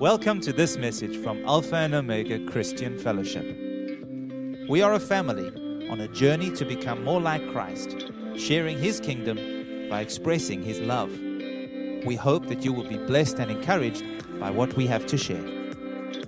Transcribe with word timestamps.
Welcome 0.00 0.42
to 0.42 0.52
this 0.52 0.76
message 0.76 1.16
from 1.22 1.42
Alpha 1.46 1.76
and 1.76 1.94
Omega 1.94 2.38
Christian 2.44 2.98
Fellowship. 2.98 3.46
We 4.68 4.82
are 4.82 4.92
a 4.92 5.00
family 5.00 5.48
on 5.88 6.00
a 6.00 6.08
journey 6.08 6.50
to 6.50 6.66
become 6.66 7.02
more 7.02 7.18
like 7.18 7.50
Christ, 7.50 8.04
sharing 8.36 8.76
His 8.78 9.00
kingdom 9.00 9.88
by 9.88 10.02
expressing 10.02 10.62
His 10.62 10.80
love. 10.80 11.10
We 12.04 12.14
hope 12.14 12.46
that 12.48 12.62
you 12.62 12.74
will 12.74 12.86
be 12.86 12.98
blessed 12.98 13.38
and 13.38 13.50
encouraged 13.50 14.04
by 14.38 14.50
what 14.50 14.74
we 14.74 14.86
have 14.86 15.06
to 15.06 15.16
share. 15.16 15.40
Good 15.40 16.26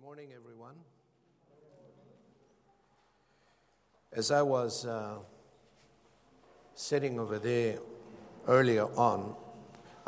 morning, 0.00 0.30
everyone. 0.34 0.76
As 4.14 4.30
I 4.30 4.40
was 4.40 4.86
uh, 4.86 5.18
sitting 6.72 7.20
over 7.20 7.38
there 7.38 7.80
earlier 8.46 8.86
on, 8.96 9.36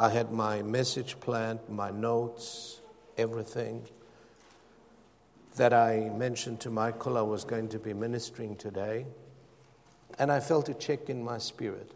I 0.00 0.09
had 0.09 0.32
my 0.32 0.62
message 0.62 1.20
planned, 1.20 1.60
my 1.68 1.90
notes, 1.90 2.80
everything 3.18 3.86
that 5.56 5.74
I 5.74 6.10
mentioned 6.16 6.60
to 6.60 6.70
Michael 6.70 7.18
I 7.18 7.20
was 7.20 7.45
going 7.45 7.68
to 7.68 7.78
be 7.78 7.92
ministering 7.92 8.56
today. 8.56 9.04
And 10.18 10.32
I 10.32 10.40
felt 10.40 10.70
a 10.70 10.74
check 10.74 11.10
in 11.10 11.23
my 11.23 11.36
spirit. 11.36 11.92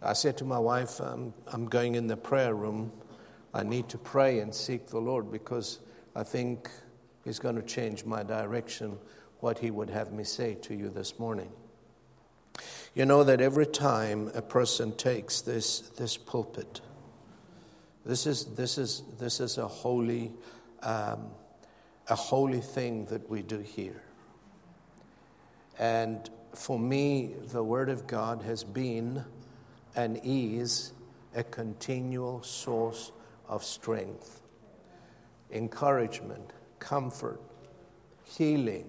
I 0.00 0.14
said 0.14 0.38
to 0.38 0.46
my 0.46 0.58
wife, 0.58 1.00
I'm, 1.00 1.34
I'm 1.48 1.66
going 1.66 1.96
in 1.96 2.06
the 2.06 2.16
prayer 2.16 2.54
room. 2.54 2.92
I 3.52 3.62
need 3.62 3.90
to 3.90 3.98
pray 3.98 4.38
and 4.38 4.54
seek 4.54 4.86
the 4.86 5.00
Lord 5.00 5.30
because 5.30 5.80
I 6.16 6.22
think 6.22 6.70
He's 7.26 7.38
going 7.38 7.56
to 7.56 7.62
change 7.62 8.06
my 8.06 8.22
direction, 8.22 8.96
what 9.40 9.58
He 9.58 9.70
would 9.70 9.90
have 9.90 10.14
me 10.14 10.24
say 10.24 10.54
to 10.62 10.74
you 10.74 10.88
this 10.88 11.18
morning. 11.18 11.52
You 12.92 13.06
know 13.06 13.22
that 13.22 13.40
every 13.40 13.66
time 13.66 14.32
a 14.34 14.42
person 14.42 14.92
takes 14.96 15.42
this, 15.42 15.80
this 15.96 16.16
pulpit, 16.16 16.80
this 18.04 18.26
is, 18.26 18.46
this, 18.56 18.78
is, 18.78 19.04
this 19.18 19.38
is 19.38 19.58
a 19.58 19.68
holy, 19.68 20.32
um, 20.82 21.26
a 22.08 22.16
holy 22.16 22.60
thing 22.60 23.04
that 23.06 23.30
we 23.30 23.42
do 23.42 23.60
here. 23.60 24.02
And 25.78 26.28
for 26.54 26.78
me, 26.78 27.34
the 27.52 27.62
Word 27.62 27.90
of 27.90 28.08
God 28.08 28.42
has 28.42 28.64
been 28.64 29.24
and 29.94 30.20
is 30.24 30.92
a 31.34 31.44
continual 31.44 32.42
source 32.42 33.12
of 33.48 33.62
strength, 33.62 34.40
encouragement, 35.52 36.52
comfort, 36.80 37.40
healing, 38.24 38.86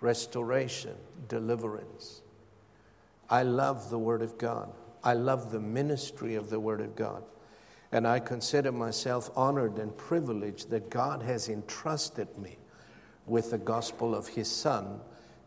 restoration, 0.00 0.94
deliverance. 1.28 2.22
I 3.30 3.42
love 3.42 3.90
the 3.90 3.98
Word 3.98 4.22
of 4.22 4.38
God. 4.38 4.72
I 5.04 5.14
love 5.14 5.50
the 5.50 5.60
ministry 5.60 6.34
of 6.34 6.50
the 6.50 6.60
Word 6.60 6.80
of 6.80 6.96
God. 6.96 7.22
And 7.92 8.06
I 8.06 8.20
consider 8.20 8.72
myself 8.72 9.30
honored 9.36 9.78
and 9.78 9.96
privileged 9.96 10.70
that 10.70 10.90
God 10.90 11.22
has 11.22 11.48
entrusted 11.48 12.36
me 12.38 12.58
with 13.26 13.50
the 13.50 13.58
gospel 13.58 14.14
of 14.14 14.28
His 14.28 14.50
Son 14.50 15.00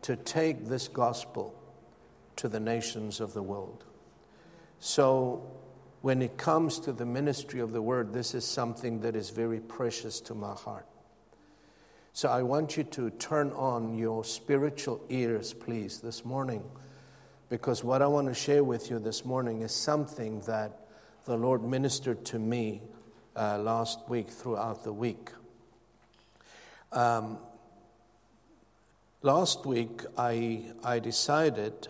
to 0.03 0.15
take 0.15 0.67
this 0.67 0.87
gospel 0.87 1.55
to 2.37 2.47
the 2.47 2.59
nations 2.59 3.19
of 3.19 3.33
the 3.33 3.43
world. 3.43 3.83
So, 4.79 5.51
when 6.01 6.23
it 6.23 6.37
comes 6.37 6.79
to 6.79 6.91
the 6.91 7.05
ministry 7.05 7.59
of 7.59 7.71
the 7.71 7.81
Word, 7.81 8.13
this 8.13 8.33
is 8.33 8.43
something 8.43 9.01
that 9.01 9.15
is 9.15 9.29
very 9.29 9.59
precious 9.59 10.19
to 10.21 10.33
my 10.33 10.55
heart. 10.55 10.87
So, 12.13 12.29
I 12.29 12.41
want 12.41 12.77
you 12.77 12.83
to 12.83 13.11
turn 13.11 13.51
on 13.51 13.95
your 13.95 14.23
spiritual 14.23 15.05
ears, 15.09 15.53
please, 15.53 15.99
this 15.99 16.25
morning 16.25 16.63
because 17.51 17.83
what 17.83 18.01
I 18.01 18.07
want 18.07 18.29
to 18.29 18.33
share 18.33 18.63
with 18.63 18.89
you 18.89 18.97
this 18.97 19.25
morning 19.25 19.61
is 19.61 19.73
something 19.73 20.39
that 20.47 20.87
the 21.25 21.35
Lord 21.35 21.61
ministered 21.61 22.23
to 22.27 22.39
me 22.39 22.81
uh, 23.35 23.57
last 23.57 23.99
week 24.07 24.29
throughout 24.29 24.85
the 24.85 24.93
week. 24.93 25.31
Um, 26.93 27.39
last 29.21 29.65
week, 29.65 30.03
I, 30.17 30.71
I 30.81 30.99
decided 30.99 31.89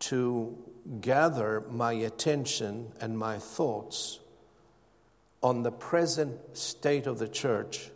to 0.00 0.58
gather 1.00 1.62
my 1.70 1.94
attention 1.94 2.92
and 3.00 3.18
my 3.18 3.38
thoughts 3.38 4.20
on 5.42 5.62
the 5.62 5.72
present 5.72 6.38
state 6.52 7.06
of 7.06 7.18
the 7.18 7.28
church 7.28 7.88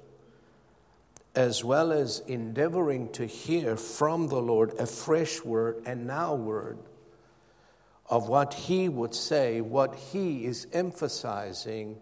as 1.35 1.63
well 1.63 1.93
as 1.93 2.21
endeavoring 2.27 3.11
to 3.13 3.27
hear 3.27 3.77
from 3.77 4.29
the 4.29 4.41
Lord 4.41 4.73
a 4.79 4.87
fresh 4.87 5.45
word 5.45 5.83
and 5.87 6.07
now 6.07 6.35
word 6.35 6.79
of 8.07 8.29
what 8.29 8.55
He 8.55 8.89
would 8.89 9.15
say, 9.15 9.61
what 9.61 9.95
He 9.95 10.45
is 10.45 10.67
emphasizing 10.73 11.99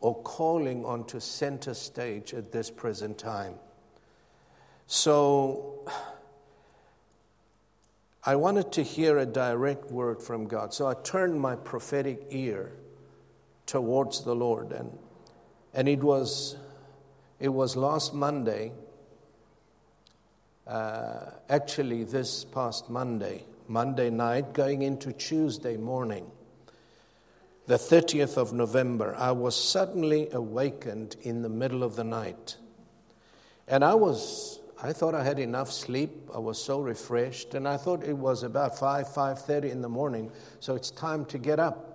or 0.00 0.20
calling 0.22 0.84
onto 0.84 1.20
center 1.20 1.74
stage 1.74 2.34
at 2.34 2.52
this 2.52 2.70
present 2.70 3.18
time. 3.18 3.54
So, 4.86 5.86
I 8.24 8.36
wanted 8.36 8.70
to 8.72 8.84
hear 8.84 9.18
a 9.18 9.26
direct 9.26 9.90
word 9.90 10.22
from 10.22 10.46
God. 10.46 10.72
So 10.72 10.86
I 10.86 10.94
turned 10.94 11.40
my 11.40 11.56
prophetic 11.56 12.26
ear 12.30 12.72
towards 13.66 14.22
the 14.22 14.34
Lord, 14.34 14.70
and, 14.70 14.96
and 15.74 15.88
it 15.88 16.04
was 16.04 16.56
it 17.42 17.52
was 17.52 17.74
last 17.74 18.14
Monday, 18.14 18.70
uh, 20.64 21.24
actually, 21.48 22.04
this 22.04 22.44
past 22.44 22.88
Monday, 22.88 23.42
Monday 23.66 24.10
night, 24.10 24.52
going 24.52 24.82
into 24.82 25.12
Tuesday 25.12 25.76
morning, 25.76 26.30
the 27.66 27.74
30th 27.74 28.36
of 28.36 28.52
November, 28.52 29.16
I 29.18 29.32
was 29.32 29.56
suddenly 29.56 30.28
awakened 30.30 31.16
in 31.22 31.42
the 31.42 31.48
middle 31.48 31.82
of 31.82 31.96
the 31.96 32.04
night. 32.04 32.58
And 33.66 33.84
I 33.84 33.94
was, 33.94 34.60
I 34.80 34.92
thought 34.92 35.16
I 35.16 35.24
had 35.24 35.40
enough 35.40 35.72
sleep. 35.72 36.30
I 36.32 36.38
was 36.38 36.62
so 36.62 36.78
refreshed. 36.80 37.54
And 37.54 37.66
I 37.66 37.76
thought 37.76 38.04
it 38.04 38.16
was 38.16 38.44
about 38.44 38.78
5, 38.78 39.08
5.30 39.08 39.68
in 39.72 39.82
the 39.82 39.88
morning, 39.88 40.30
so 40.60 40.76
it's 40.76 40.92
time 40.92 41.24
to 41.24 41.38
get 41.38 41.58
up. 41.58 41.91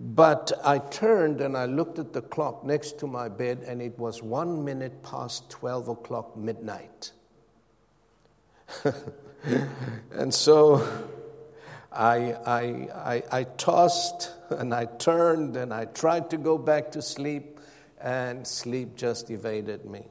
But 0.00 0.52
I 0.64 0.78
turned 0.78 1.40
and 1.40 1.56
I 1.56 1.64
looked 1.66 1.98
at 1.98 2.12
the 2.12 2.22
clock 2.22 2.64
next 2.64 3.00
to 3.00 3.06
my 3.06 3.28
bed, 3.28 3.64
and 3.66 3.82
it 3.82 3.98
was 3.98 4.22
one 4.22 4.64
minute 4.64 5.02
past 5.02 5.50
12 5.50 5.88
o'clock 5.88 6.36
midnight. 6.36 7.12
and 10.12 10.32
so 10.32 10.86
I, 11.90 12.32
I, 12.46 12.62
I, 12.94 13.22
I, 13.32 13.44
tossed 13.44 14.30
and 14.50 14.72
I 14.72 14.84
turned 14.84 15.56
and 15.56 15.72
I 15.72 15.86
tried 15.86 16.30
to 16.30 16.36
go 16.36 16.58
back 16.58 16.92
to 16.92 17.02
sleep, 17.02 17.58
and 18.00 18.46
sleep 18.46 18.94
just 18.94 19.30
evaded 19.30 19.84
me. 19.84 20.06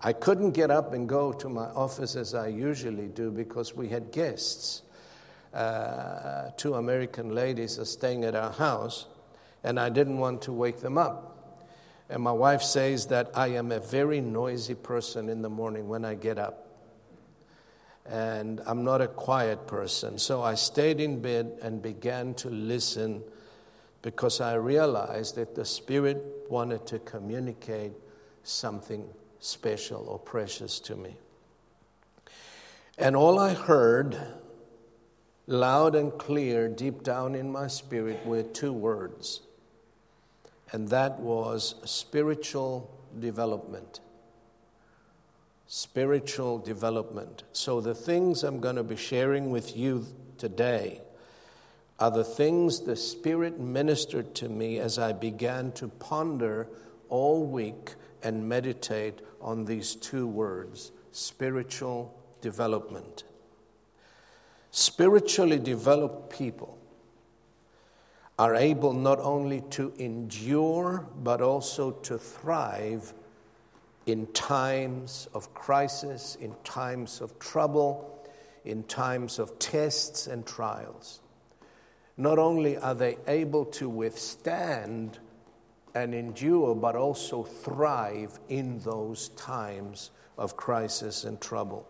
I 0.00 0.12
couldn't 0.12 0.52
get 0.52 0.70
up 0.70 0.92
and 0.92 1.08
go 1.08 1.32
to 1.32 1.48
my 1.48 1.66
office 1.70 2.14
as 2.14 2.34
I 2.34 2.48
usually 2.48 3.08
do 3.08 3.32
because 3.32 3.74
we 3.74 3.88
had 3.88 4.12
guests 4.12 4.82
uh, 5.56 6.50
two 6.58 6.74
American 6.74 7.34
ladies 7.34 7.78
are 7.78 7.86
staying 7.86 8.24
at 8.24 8.34
our 8.34 8.52
house, 8.52 9.06
and 9.64 9.80
I 9.80 9.88
didn't 9.88 10.18
want 10.18 10.42
to 10.42 10.52
wake 10.52 10.80
them 10.80 10.98
up. 10.98 11.32
And 12.10 12.22
my 12.22 12.32
wife 12.32 12.62
says 12.62 13.06
that 13.06 13.30
I 13.34 13.48
am 13.48 13.72
a 13.72 13.80
very 13.80 14.20
noisy 14.20 14.74
person 14.74 15.28
in 15.30 15.40
the 15.40 15.48
morning 15.48 15.88
when 15.88 16.04
I 16.04 16.14
get 16.14 16.38
up. 16.38 16.66
And 18.04 18.60
I'm 18.66 18.84
not 18.84 19.00
a 19.00 19.08
quiet 19.08 19.66
person. 19.66 20.18
So 20.18 20.42
I 20.42 20.54
stayed 20.54 21.00
in 21.00 21.20
bed 21.20 21.58
and 21.62 21.82
began 21.82 22.34
to 22.34 22.50
listen 22.50 23.22
because 24.02 24.40
I 24.40 24.54
realized 24.54 25.36
that 25.36 25.54
the 25.54 25.64
Spirit 25.64 26.22
wanted 26.50 26.86
to 26.88 26.98
communicate 27.00 27.92
something 28.44 29.08
special 29.40 30.06
or 30.06 30.18
precious 30.18 30.78
to 30.80 30.94
me. 30.94 31.16
And 32.98 33.16
all 33.16 33.40
I 33.40 33.54
heard 33.54 34.16
loud 35.46 35.94
and 35.94 36.16
clear 36.18 36.68
deep 36.68 37.02
down 37.02 37.34
in 37.34 37.50
my 37.50 37.66
spirit 37.66 38.24
were 38.26 38.42
two 38.42 38.72
words, 38.72 39.40
and 40.72 40.88
that 40.88 41.20
was 41.20 41.76
spiritual 41.84 42.90
development. 43.18 44.00
Spiritual 45.68 46.58
development. 46.58 47.42
So, 47.52 47.80
the 47.80 47.94
things 47.94 48.44
I'm 48.44 48.60
going 48.60 48.76
to 48.76 48.84
be 48.84 48.96
sharing 48.96 49.50
with 49.50 49.76
you 49.76 50.06
today 50.38 51.00
are 51.98 52.10
the 52.10 52.24
things 52.24 52.80
the 52.80 52.96
Spirit 52.96 53.58
ministered 53.58 54.34
to 54.36 54.48
me 54.48 54.78
as 54.78 54.98
I 54.98 55.12
began 55.12 55.72
to 55.72 55.88
ponder 55.88 56.68
all 57.08 57.44
week 57.44 57.94
and 58.22 58.48
meditate 58.48 59.20
on 59.40 59.64
these 59.64 59.94
two 59.94 60.26
words 60.26 60.92
spiritual 61.12 62.14
development. 62.42 63.24
Spiritually 64.78 65.58
developed 65.58 66.28
people 66.28 66.76
are 68.38 68.54
able 68.54 68.92
not 68.92 69.18
only 69.20 69.62
to 69.70 69.90
endure, 69.96 71.08
but 71.22 71.40
also 71.40 71.92
to 71.92 72.18
thrive 72.18 73.14
in 74.04 74.26
times 74.34 75.28
of 75.32 75.54
crisis, 75.54 76.36
in 76.42 76.54
times 76.62 77.22
of 77.22 77.38
trouble, 77.38 78.22
in 78.66 78.82
times 78.82 79.38
of 79.38 79.58
tests 79.58 80.26
and 80.26 80.44
trials. 80.44 81.22
not 82.18 82.38
only 82.38 82.76
are 82.76 82.94
they 82.94 83.16
able 83.28 83.64
to 83.64 83.88
withstand 83.88 85.18
and 85.94 86.14
endure, 86.14 86.74
but 86.74 86.94
also 86.94 87.42
thrive 87.42 88.38
in 88.50 88.78
those 88.80 89.30
times 89.30 90.10
of 90.36 90.54
crisis 90.54 91.24
and 91.24 91.40
trouble. 91.40 91.88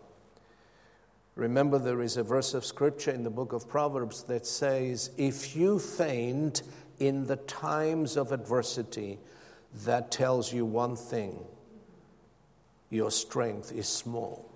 Remember, 1.37 1.77
there 1.77 2.01
is 2.01 2.17
a 2.17 2.23
verse 2.23 2.55
of 2.55 2.65
scripture 2.65 3.11
in 3.11 3.23
the 3.23 3.29
book 3.29 3.53
of 3.53 3.69
Proverbs 3.69 4.23
that 4.23 4.47
says, 4.47 5.11
If 5.17 5.55
you 5.55 5.77
faint 5.77 6.63
in 6.97 7.27
the 7.27 7.35
times 7.35 8.17
of 8.17 8.31
adversity, 8.31 9.19
that 9.85 10.09
tells 10.09 10.51
you 10.51 10.65
one 10.65 10.95
thing 10.95 11.37
your 12.89 13.11
strength 13.11 13.71
is 13.71 13.87
small. 13.87 14.51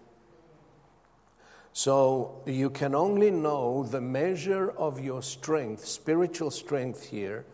So 1.72 2.42
you 2.48 2.72
can 2.72 2.95
only 2.95 3.30
know 3.30 3.84
the 3.84 4.01
measure 4.01 4.72
of 4.72 5.00
your 5.00 5.22
strength, 5.22 5.86
spiritual 5.86 6.50
strength 6.50 7.06
here, 7.06 7.45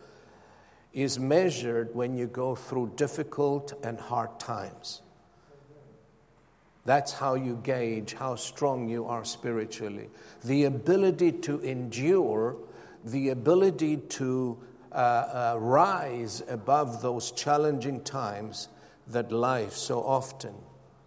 is 0.94 1.18
measured 1.18 1.94
when 1.94 2.16
you 2.16 2.28
go 2.28 2.54
through 2.54 2.92
difficult 2.96 3.74
and 3.84 4.00
hard 4.00 4.40
times. 4.40 5.02
That's 6.84 7.12
how 7.12 7.34
you 7.34 7.60
gauge 7.62 8.14
how 8.14 8.36
strong 8.36 8.88
you 8.88 9.06
are 9.06 9.24
spiritually. 9.24 10.08
The 10.44 10.64
ability 10.64 11.32
to 11.32 11.60
endure, 11.60 12.56
the 13.04 13.28
ability 13.30 13.98
to 13.98 14.58
uh, 14.90 14.94
uh, 14.94 15.58
rise 15.58 16.42
above 16.48 17.02
those 17.02 17.30
challenging 17.32 18.02
times 18.02 18.68
that 19.06 19.30
life 19.30 19.72
so 19.74 20.00
often 20.00 20.54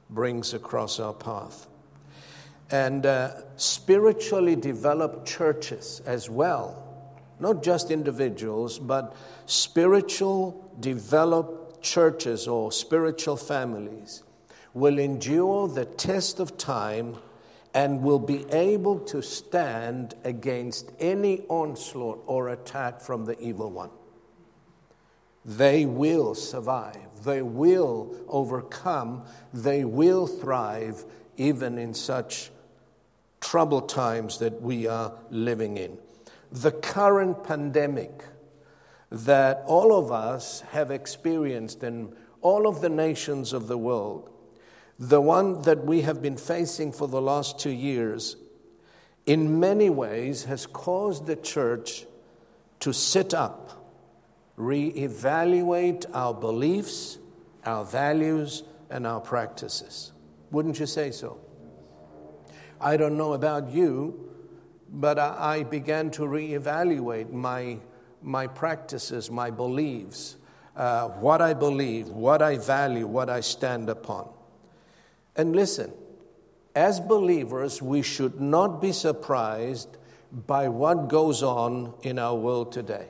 brings 0.09 0.53
across 0.53 1.00
our 1.00 1.13
path. 1.13 1.68
And 2.69 3.06
uh, 3.06 3.31
spiritually 3.57 4.56
developed 4.56 5.27
churches 5.27 6.01
as 6.06 6.29
well, 6.29 6.88
not 7.39 7.63
just 7.63 7.91
individuals, 7.91 8.77
but 8.77 9.15
spiritual 9.45 10.71
developed 10.79 11.81
churches 11.81 12.47
or 12.47 12.71
spiritual 12.71 13.35
families 13.35 14.24
will 14.73 15.00
endure 15.00 15.68
the 15.68 15.85
test 15.85 16.39
of 16.39 16.57
time 16.57 17.18
and 17.73 18.01
will 18.01 18.19
be 18.19 18.45
able 18.51 19.00
to 19.00 19.21
stand 19.21 20.13
against 20.23 20.91
any 21.00 21.41
onslaught 21.47 22.21
or 22.25 22.50
attack 22.50 23.00
from 23.00 23.25
the 23.25 23.39
evil 23.39 23.69
one. 23.69 23.89
They 25.44 25.85
will 25.85 26.35
survive, 26.35 27.23
they 27.23 27.41
will 27.41 28.15
overcome, 28.27 29.23
they 29.53 29.83
will 29.85 30.27
thrive 30.27 31.03
even 31.38 31.77
in 31.77 31.94
such 31.94 32.51
troubled 33.39 33.89
times 33.89 34.38
that 34.39 34.62
we 34.62 34.88
are 34.88 35.13
living 35.31 35.77
in. 35.77 35.97
The 36.51 36.71
current 36.71 37.44
pandemic 37.44 38.24
that 39.09 39.63
all 39.65 39.97
of 39.97 40.12
us 40.12 40.62
have 40.71 40.91
experienced 40.91 41.83
in 41.83 42.13
all 42.41 42.67
of 42.67 42.81
the 42.81 42.89
nations 42.89 43.53
of 43.53 43.67
the 43.67 43.77
world 43.77 44.29
the 45.01 45.19
one 45.19 45.63
that 45.63 45.83
we 45.83 46.01
have 46.01 46.21
been 46.21 46.38
facing 46.38 46.92
for 46.92 47.07
the 47.07 47.19
last 47.19 47.57
two 47.57 47.71
years, 47.71 48.38
in 49.25 49.59
many 49.59 49.89
ways 49.89 50.44
has 50.44 50.68
caused 50.68 51.25
the 51.25 51.36
church 51.36 52.06
to 52.81 52.94
sit 52.94 53.33
up, 53.33 53.83
reevaluate 54.59 56.06
our 56.13 56.36
beliefs, 56.36 57.18
our 57.65 57.83
values, 57.83 58.62
and 58.92 59.07
our 59.07 59.19
practices. 59.19 60.12
Wouldn't 60.51 60.80
you 60.80 60.86
say 60.86 61.09
so? 61.09 61.39
I 62.80 62.95
don't 62.95 63.18
know 63.18 63.33
about 63.33 63.71
you, 63.71 64.30
but 64.88 65.18
I 65.18 65.63
began 65.63 66.12
to 66.12 66.21
reevaluate 66.21 67.31
my, 67.31 67.80
my 68.21 68.45
practices, 68.45 69.31
my 69.31 69.50
beliefs, 69.50 70.38
uh, 70.75 71.07
what 71.07 71.42
I 71.42 71.56
believe, 71.56 72.09
what 72.09 72.44
I 72.44 72.59
value, 72.59 73.07
what 73.07 73.31
I 73.31 73.39
stand 73.39 73.89
upon. 73.89 74.30
And 75.41 75.55
listen, 75.55 75.91
as 76.75 76.99
believers, 76.99 77.81
we 77.81 78.03
should 78.03 78.39
not 78.39 78.79
be 78.79 78.91
surprised 78.91 79.89
by 80.31 80.69
what 80.69 81.07
goes 81.07 81.41
on 81.41 81.95
in 82.03 82.19
our 82.19 82.35
world 82.35 82.71
today. 82.71 83.07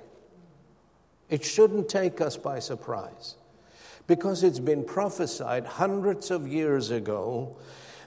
It 1.30 1.44
shouldn't 1.44 1.90
take 1.90 2.22
us 2.22 2.38
by 2.38 2.60
surprise 2.60 3.36
because 4.08 4.44
it's 4.44 4.60
been 4.60 4.86
prophesied 4.86 5.66
hundreds 5.66 6.32
of 6.32 6.48
years 6.48 6.90
ago 6.90 7.58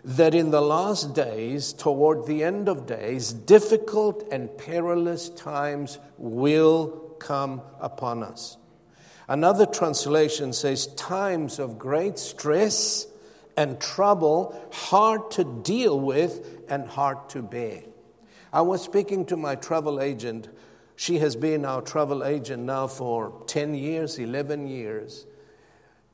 that 0.02 0.34
in 0.34 0.50
the 0.50 0.62
last 0.62 1.14
days, 1.14 1.74
toward 1.74 2.26
the 2.26 2.44
end 2.44 2.66
of 2.66 2.86
days, 2.86 3.30
difficult 3.30 4.26
and 4.32 4.56
perilous 4.56 5.28
times 5.28 5.98
will 6.16 7.14
come 7.18 7.60
upon 7.78 8.22
us. 8.22 8.56
Another 9.28 9.66
translation 9.66 10.54
says, 10.54 10.86
times 10.94 11.58
of 11.58 11.78
great 11.78 12.18
stress 12.18 13.06
and 13.56 13.80
trouble, 13.80 14.60
hard 14.72 15.30
to 15.32 15.44
deal 15.44 15.98
with 15.98 16.62
and 16.68 16.88
hard 16.88 17.28
to 17.30 17.42
bear. 17.42 17.82
I 18.52 18.62
was 18.62 18.82
speaking 18.82 19.26
to 19.26 19.36
my 19.36 19.54
travel 19.54 20.00
agent. 20.00 20.48
She 20.96 21.18
has 21.18 21.36
been 21.36 21.64
our 21.64 21.82
travel 21.82 22.24
agent 22.24 22.62
now 22.64 22.86
for 22.86 23.42
10 23.46 23.74
years, 23.74 24.18
11 24.18 24.66
years. 24.66 25.26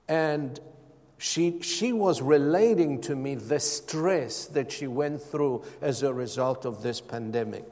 And 0.09 0.59
she, 1.19 1.61
she 1.61 1.93
was 1.93 2.23
relating 2.23 3.01
to 3.03 3.15
me 3.15 3.35
the 3.35 3.61
stress 3.61 4.47
that 4.47 4.73
she 4.73 4.87
went 4.87 5.21
through 5.21 5.65
as 5.83 6.03
a 6.03 6.13
result 6.13 6.65
of 6.65 6.83
this 6.83 7.01
pandemic 7.01 7.65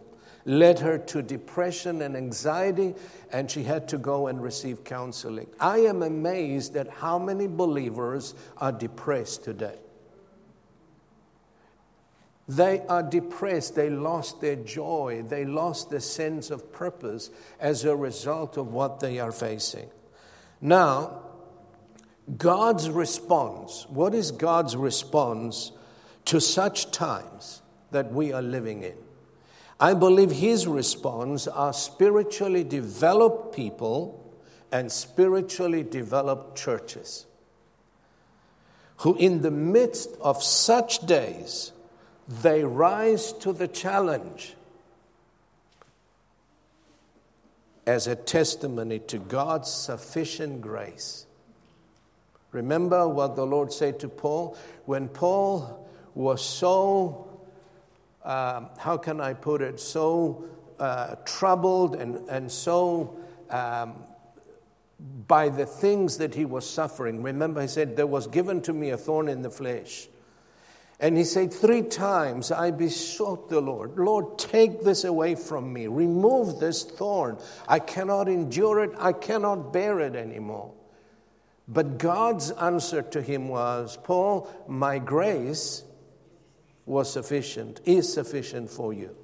led 0.48 0.78
her 0.78 0.96
to 0.96 1.20
depression 1.20 2.00
and 2.00 2.16
anxiety, 2.16 2.94
and 3.30 3.50
she 3.50 3.62
had 3.62 3.86
to 3.86 3.98
go 3.98 4.28
and 4.28 4.42
receive 4.42 4.82
counseling. 4.82 5.46
I 5.60 5.80
am 5.80 6.02
amazed 6.02 6.74
at 6.74 6.88
how 6.88 7.18
many 7.18 7.46
believers 7.46 8.34
are 8.56 8.72
depressed 8.72 9.44
today. 9.44 9.78
They 12.48 12.80
are 12.88 13.02
depressed. 13.02 13.74
They 13.74 13.90
lost 13.90 14.40
their 14.40 14.56
joy. 14.56 15.22
They 15.28 15.44
lost 15.44 15.90
their 15.90 16.00
sense 16.00 16.50
of 16.50 16.72
purpose 16.72 17.28
as 17.60 17.84
a 17.84 17.94
result 17.94 18.56
of 18.56 18.72
what 18.72 19.00
they 19.00 19.18
are 19.18 19.32
facing. 19.32 19.90
Now, 20.62 21.24
God's 22.38 22.88
response 22.88 23.86
what 23.90 24.14
is 24.14 24.30
God's 24.32 24.76
response 24.76 25.72
to 26.24 26.40
such 26.40 26.90
times 26.90 27.60
that 27.90 28.12
we 28.12 28.32
are 28.32 28.42
living 28.42 28.82
in? 28.82 28.96
I 29.80 29.94
believe 29.94 30.32
his 30.32 30.66
response 30.66 31.46
are 31.46 31.72
spiritually 31.72 32.64
developed 32.64 33.54
people 33.54 34.34
and 34.72 34.90
spiritually 34.90 35.82
developed 35.82 36.58
churches 36.58 37.26
who, 38.98 39.14
in 39.16 39.42
the 39.42 39.50
midst 39.50 40.10
of 40.20 40.42
such 40.42 41.06
days, 41.06 41.72
they 42.26 42.64
rise 42.64 43.32
to 43.32 43.52
the 43.52 43.68
challenge 43.68 44.54
as 47.86 48.06
a 48.06 48.16
testimony 48.16 48.98
to 48.98 49.18
God's 49.18 49.72
sufficient 49.72 50.60
grace. 50.60 51.26
Remember 52.50 53.08
what 53.08 53.36
the 53.36 53.46
Lord 53.46 53.72
said 53.72 54.00
to 54.00 54.08
Paul? 54.08 54.58
When 54.84 55.08
Paul 55.08 55.88
was 56.14 56.44
so 56.44 57.27
um, 58.28 58.68
how 58.76 58.98
can 58.98 59.20
I 59.20 59.32
put 59.32 59.62
it, 59.62 59.80
so 59.80 60.44
uh, 60.78 61.16
troubled 61.24 61.96
and, 61.96 62.28
and 62.28 62.52
so 62.52 63.18
um, 63.48 63.94
by 65.26 65.48
the 65.48 65.64
things 65.64 66.18
that 66.18 66.34
he 66.34 66.44
was 66.44 66.68
suffering. 66.68 67.22
Remember, 67.22 67.62
he 67.62 67.68
said, 67.68 67.96
There 67.96 68.06
was 68.06 68.26
given 68.26 68.60
to 68.62 68.72
me 68.72 68.90
a 68.90 68.98
thorn 68.98 69.28
in 69.28 69.40
the 69.40 69.50
flesh. 69.50 70.08
And 71.00 71.16
he 71.16 71.24
said, 71.24 71.54
Three 71.54 71.82
times 71.82 72.52
I 72.52 72.70
besought 72.70 73.48
the 73.48 73.62
Lord, 73.62 73.96
Lord, 73.96 74.38
take 74.38 74.82
this 74.82 75.04
away 75.04 75.34
from 75.34 75.72
me. 75.72 75.86
Remove 75.86 76.60
this 76.60 76.82
thorn. 76.82 77.38
I 77.66 77.78
cannot 77.78 78.28
endure 78.28 78.84
it. 78.84 78.90
I 78.98 79.12
cannot 79.12 79.72
bear 79.72 80.00
it 80.00 80.14
anymore. 80.14 80.72
But 81.66 81.96
God's 81.96 82.50
answer 82.50 83.00
to 83.00 83.22
him 83.22 83.48
was, 83.48 83.96
Paul, 84.02 84.50
my 84.66 84.98
grace 84.98 85.84
was 86.88 87.12
sufficient, 87.12 87.80
is 87.84 88.12
sufficient 88.12 88.70
for 88.70 88.92
you. 88.92 89.14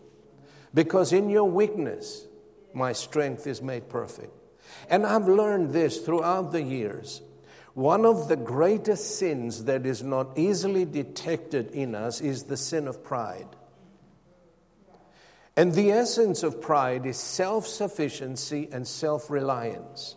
Because 0.72 1.12
in 1.12 1.30
your 1.30 1.44
weakness, 1.44 2.26
my 2.72 2.92
strength 2.92 3.46
is 3.46 3.62
made 3.62 3.88
perfect. 3.88 4.32
And 4.90 5.06
I've 5.06 5.28
learned 5.28 5.72
this 5.72 5.98
throughout 5.98 6.52
the 6.52 6.62
years. 6.62 7.22
One 7.74 8.04
of 8.04 8.28
the 8.28 8.36
greatest 8.36 9.18
sins 9.18 9.64
that 9.64 9.86
is 9.86 10.02
not 10.02 10.38
easily 10.38 10.84
detected 10.84 11.70
in 11.72 11.94
us 11.94 12.20
is 12.20 12.44
the 12.44 12.56
sin 12.56 12.86
of 12.86 13.02
pride. 13.02 13.48
And 15.56 15.72
the 15.72 15.92
essence 15.92 16.42
of 16.42 16.60
pride 16.60 17.06
is 17.06 17.16
self 17.16 17.66
sufficiency 17.66 18.68
and 18.72 18.86
self 18.86 19.30
reliance. 19.30 20.16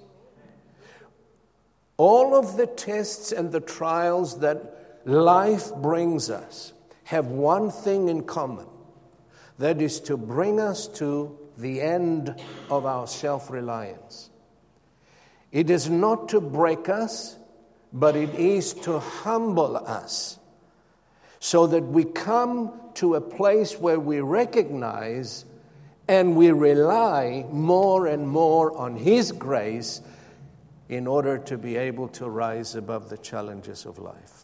All 1.97 2.35
of 2.35 2.57
the 2.57 2.67
tests 2.67 3.31
and 3.31 3.51
the 3.51 3.59
trials 3.59 4.39
that 4.39 5.01
life 5.05 5.73
brings 5.75 6.29
us 6.29 6.73
have 7.07 7.27
one 7.27 7.71
thing 7.71 8.09
in 8.09 8.21
common 8.21 8.67
that 9.59 9.81
is 9.81 10.01
to 10.01 10.17
bring 10.17 10.59
us 10.59 10.89
to 10.89 11.37
the 11.57 11.81
end 11.81 12.35
of 12.69 12.85
our 12.85 13.07
self 13.07 13.49
reliance. 13.49 14.29
It 15.53 15.69
is 15.69 15.89
not 15.89 16.27
to 16.29 16.41
break 16.41 16.89
us, 16.89 17.37
but 17.93 18.17
it 18.17 18.35
is 18.35 18.73
to 18.73 18.99
humble 18.99 19.77
us 19.77 20.37
so 21.39 21.67
that 21.67 21.83
we 21.83 22.03
come 22.03 22.77
to 22.95 23.15
a 23.15 23.21
place 23.21 23.79
where 23.79 24.01
we 24.01 24.19
recognize 24.19 25.45
and 26.09 26.35
we 26.35 26.51
rely 26.51 27.45
more 27.49 28.07
and 28.07 28.27
more 28.27 28.77
on 28.77 28.97
His 28.97 29.31
grace 29.31 30.01
in 30.89 31.07
order 31.07 31.37
to 31.37 31.57
be 31.57 31.77
able 31.77 32.09
to 32.09 32.29
rise 32.29 32.75
above 32.75 33.07
the 33.07 33.17
challenges 33.17 33.85
of 33.85 33.97
life. 33.97 34.43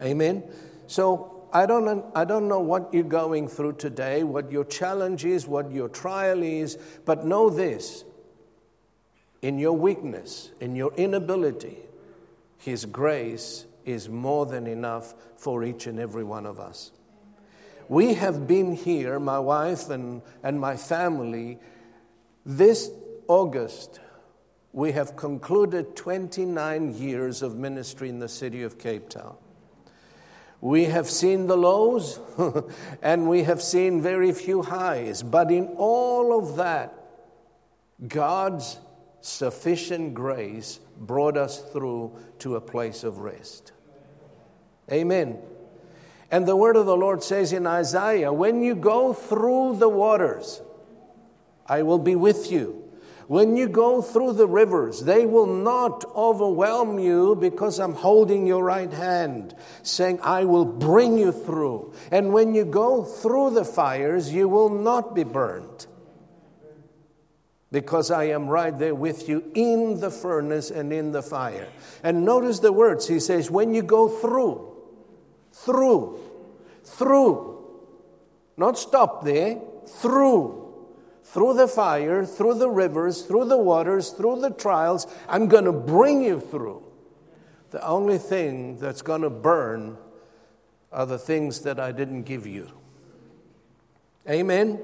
Amen? 0.00 0.42
So, 0.86 1.32
I 1.52 1.64
don't, 1.64 2.04
I 2.14 2.24
don't 2.24 2.48
know 2.48 2.60
what 2.60 2.92
you're 2.92 3.04
going 3.04 3.48
through 3.48 3.74
today, 3.74 4.24
what 4.24 4.52
your 4.52 4.64
challenge 4.64 5.24
is, 5.24 5.46
what 5.46 5.70
your 5.70 5.88
trial 5.88 6.42
is, 6.42 6.76
but 7.04 7.24
know 7.24 7.48
this 7.48 8.04
in 9.42 9.58
your 9.58 9.72
weakness, 9.72 10.50
in 10.60 10.74
your 10.74 10.92
inability, 10.94 11.78
His 12.58 12.84
grace 12.84 13.66
is 13.84 14.08
more 14.08 14.44
than 14.44 14.66
enough 14.66 15.14
for 15.36 15.62
each 15.62 15.86
and 15.86 16.00
every 16.00 16.24
one 16.24 16.46
of 16.46 16.58
us. 16.58 16.90
We 17.88 18.14
have 18.14 18.48
been 18.48 18.74
here, 18.74 19.20
my 19.20 19.38
wife 19.38 19.88
and, 19.90 20.22
and 20.42 20.60
my 20.60 20.76
family, 20.76 21.58
this 22.44 22.90
August. 23.28 24.00
We 24.72 24.92
have 24.92 25.16
concluded 25.16 25.94
29 25.94 26.94
years 26.94 27.42
of 27.42 27.56
ministry 27.56 28.08
in 28.08 28.18
the 28.18 28.28
city 28.28 28.62
of 28.62 28.78
Cape 28.78 29.08
Town. 29.08 29.36
We 30.66 30.86
have 30.86 31.08
seen 31.08 31.46
the 31.46 31.56
lows 31.56 32.18
and 33.00 33.28
we 33.28 33.44
have 33.44 33.62
seen 33.62 34.02
very 34.02 34.32
few 34.32 34.62
highs, 34.62 35.22
but 35.22 35.52
in 35.52 35.68
all 35.76 36.36
of 36.36 36.56
that, 36.56 36.92
God's 38.08 38.80
sufficient 39.20 40.14
grace 40.14 40.80
brought 40.98 41.36
us 41.36 41.60
through 41.72 42.16
to 42.40 42.56
a 42.56 42.60
place 42.60 43.04
of 43.04 43.18
rest. 43.18 43.70
Amen. 44.90 45.38
And 46.32 46.48
the 46.48 46.56
word 46.56 46.74
of 46.74 46.86
the 46.86 46.96
Lord 46.96 47.22
says 47.22 47.52
in 47.52 47.64
Isaiah, 47.64 48.32
When 48.32 48.60
you 48.60 48.74
go 48.74 49.12
through 49.12 49.76
the 49.76 49.88
waters, 49.88 50.60
I 51.64 51.84
will 51.84 52.00
be 52.00 52.16
with 52.16 52.50
you. 52.50 52.85
When 53.28 53.56
you 53.56 53.68
go 53.68 54.02
through 54.02 54.34
the 54.34 54.46
rivers, 54.46 55.00
they 55.00 55.26
will 55.26 55.46
not 55.46 56.04
overwhelm 56.14 57.00
you 57.00 57.34
because 57.34 57.80
I'm 57.80 57.94
holding 57.94 58.46
your 58.46 58.62
right 58.62 58.92
hand, 58.92 59.54
saying, 59.82 60.20
I 60.22 60.44
will 60.44 60.64
bring 60.64 61.18
you 61.18 61.32
through. 61.32 61.92
And 62.12 62.32
when 62.32 62.54
you 62.54 62.64
go 62.64 63.02
through 63.02 63.50
the 63.50 63.64
fires, 63.64 64.32
you 64.32 64.48
will 64.48 64.68
not 64.68 65.14
be 65.14 65.24
burned 65.24 65.86
because 67.72 68.10
I 68.10 68.24
am 68.24 68.46
right 68.48 68.76
there 68.76 68.94
with 68.94 69.28
you 69.28 69.50
in 69.54 70.00
the 70.00 70.10
furnace 70.10 70.70
and 70.70 70.92
in 70.92 71.10
the 71.10 71.22
fire. 71.22 71.68
And 72.02 72.24
notice 72.24 72.60
the 72.60 72.72
words. 72.72 73.08
He 73.08 73.20
says, 73.20 73.50
When 73.50 73.74
you 73.74 73.82
go 73.82 74.08
through, 74.08 74.72
through, 75.52 76.20
through, 76.84 77.64
not 78.56 78.78
stop 78.78 79.24
there, 79.24 79.58
through 80.00 80.65
through 81.26 81.54
the 81.54 81.66
fire, 81.66 82.24
through 82.24 82.54
the 82.54 82.70
rivers, 82.70 83.22
through 83.22 83.46
the 83.46 83.58
waters, 83.58 84.10
through 84.10 84.40
the 84.40 84.50
trials. 84.50 85.06
I'm 85.28 85.48
going 85.48 85.64
to 85.64 85.72
bring 85.72 86.22
you 86.22 86.40
through. 86.40 86.84
The 87.70 87.84
only 87.84 88.18
thing 88.18 88.78
that's 88.78 89.02
going 89.02 89.22
to 89.22 89.30
burn 89.30 89.98
are 90.92 91.04
the 91.04 91.18
things 91.18 91.60
that 91.62 91.80
I 91.80 91.90
didn't 91.90 92.22
give 92.22 92.46
you. 92.46 92.70
Amen. 94.28 94.80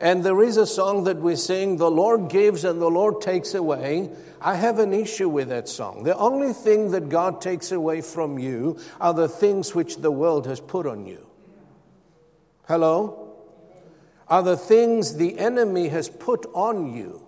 And 0.00 0.24
there 0.24 0.42
is 0.42 0.56
a 0.56 0.66
song 0.66 1.04
that 1.04 1.18
we 1.18 1.36
sing, 1.36 1.76
The 1.76 1.90
Lord 1.90 2.30
gives 2.30 2.64
and 2.64 2.80
the 2.80 2.90
Lord 2.90 3.20
takes 3.20 3.54
away. 3.54 4.10
I 4.40 4.54
have 4.54 4.80
an 4.80 4.92
issue 4.92 5.28
with 5.28 5.48
that 5.48 5.68
song. 5.68 6.02
The 6.02 6.16
only 6.16 6.52
thing 6.52 6.90
that 6.90 7.08
God 7.08 7.40
takes 7.40 7.72
away 7.72 8.00
from 8.00 8.38
you 8.38 8.78
are 9.00 9.14
the 9.14 9.28
things 9.28 9.74
which 9.74 9.96
the 9.96 10.12
world 10.12 10.46
has 10.46 10.60
put 10.60 10.86
on 10.86 11.06
you. 11.06 11.26
Hello? 12.66 13.27
Are 14.28 14.42
the 14.42 14.56
things 14.56 15.16
the 15.16 15.38
enemy 15.38 15.88
has 15.88 16.08
put 16.08 16.46
on 16.54 16.94
you. 16.94 17.22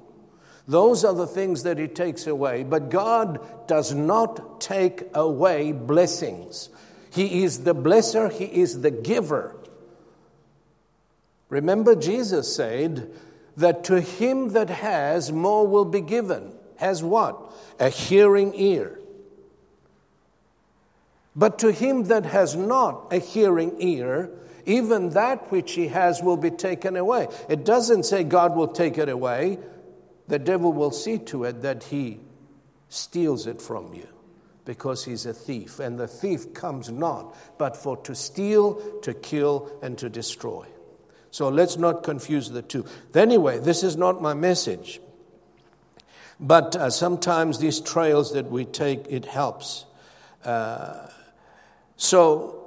Those 0.69 1.05
are 1.05 1.15
the 1.15 1.27
things 1.27 1.63
that 1.65 1.79
he 1.79 1.89
takes 1.89 2.27
away. 2.27 2.63
But 2.63 2.91
God 2.91 3.67
does 3.67 3.95
not 3.95 4.61
take 4.61 5.05
away 5.15 5.73
blessings. 5.73 6.69
He 7.11 7.43
is 7.43 7.65
the 7.65 7.75
blesser, 7.75 8.31
He 8.31 8.45
is 8.45 8.83
the 8.83 8.91
giver. 8.91 9.57
Remember, 11.49 11.97
Jesus 11.97 12.55
said 12.55 13.11
that 13.57 13.85
to 13.85 14.01
him 14.01 14.51
that 14.51 14.71
has, 14.71 15.33
more 15.33 15.67
will 15.67 15.85
be 15.85 16.01
given. 16.01 16.53
Has 16.77 17.03
what? 17.03 17.53
A 17.79 17.89
hearing 17.89 18.53
ear. 18.55 19.01
But 21.35 21.59
to 21.61 21.73
him 21.73 22.05
that 22.05 22.25
has 22.27 22.55
not 22.57 23.13
a 23.13 23.19
hearing 23.19 23.75
ear, 23.81 24.31
even 24.71 25.11
that 25.11 25.51
which 25.51 25.73
he 25.73 25.89
has 25.89 26.23
will 26.23 26.37
be 26.37 26.51
taken 26.51 26.97
away. 26.97 27.27
It 27.49 27.65
doesn't 27.65 28.05
say 28.05 28.23
God 28.23 28.55
will 28.55 28.69
take 28.69 28.99
it 28.99 29.09
away, 29.09 29.59
the 30.29 30.39
devil 30.39 30.73
will 30.73 30.93
see 30.93 31.19
to 31.19 31.45
it 31.45 31.63
that 31.63 31.83
he 31.85 32.21
steals 32.89 33.49
it 33.49 33.61
from 33.61 33.93
you 33.93 34.07
because 34.65 35.05
he's 35.05 35.27
a 35.27 35.35
thief. 35.35 35.81
And 35.81 35.99
the 35.99 36.07
thief 36.07 36.55
comes 36.55 36.89
not 36.89 37.35
but 37.59 37.77
for 37.77 37.97
to 37.99 38.15
steal, 38.15 39.01
to 39.01 39.13
kill, 39.13 39.73
and 39.83 39.99
to 39.99 40.09
destroy. 40.09 40.67
So 41.33 41.49
let's 41.49 41.77
not 41.77 42.05
confuse 42.05 42.49
the 42.49 42.63
two. 42.63 42.85
Anyway, 43.13 43.59
this 43.59 43.83
is 43.83 43.97
not 43.97 44.23
my 44.23 44.35
message. 44.35 45.01
But 46.39 46.77
uh, 46.77 46.91
sometimes 46.91 47.59
these 47.59 47.81
trails 47.81 48.35
that 48.35 48.51
we 48.51 48.65
take, 48.65 49.07
it 49.09 49.25
helps. 49.25 49.85
Uh, 50.45 51.09
so 51.97 52.60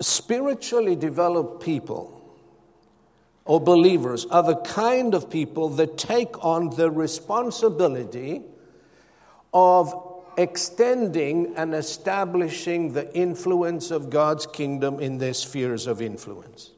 spiritually 0.00 0.96
developed 0.96 1.62
people 1.62 2.16
or 3.44 3.60
believers 3.60 4.26
are 4.26 4.42
the 4.42 4.56
kind 4.56 5.14
of 5.14 5.30
people 5.30 5.68
that 5.68 5.98
take 5.98 6.44
on 6.44 6.70
the 6.70 6.90
responsibility 6.90 8.42
of 9.52 9.92
extending 10.36 11.54
and 11.56 11.74
establishing 11.74 12.92
the 12.92 13.12
influence 13.14 13.90
of 13.90 14.08
God's 14.08 14.46
kingdom 14.46 15.00
in 15.00 15.18
their 15.18 15.34
spheres 15.34 15.86
of 15.86 16.00
influence. 16.00 16.70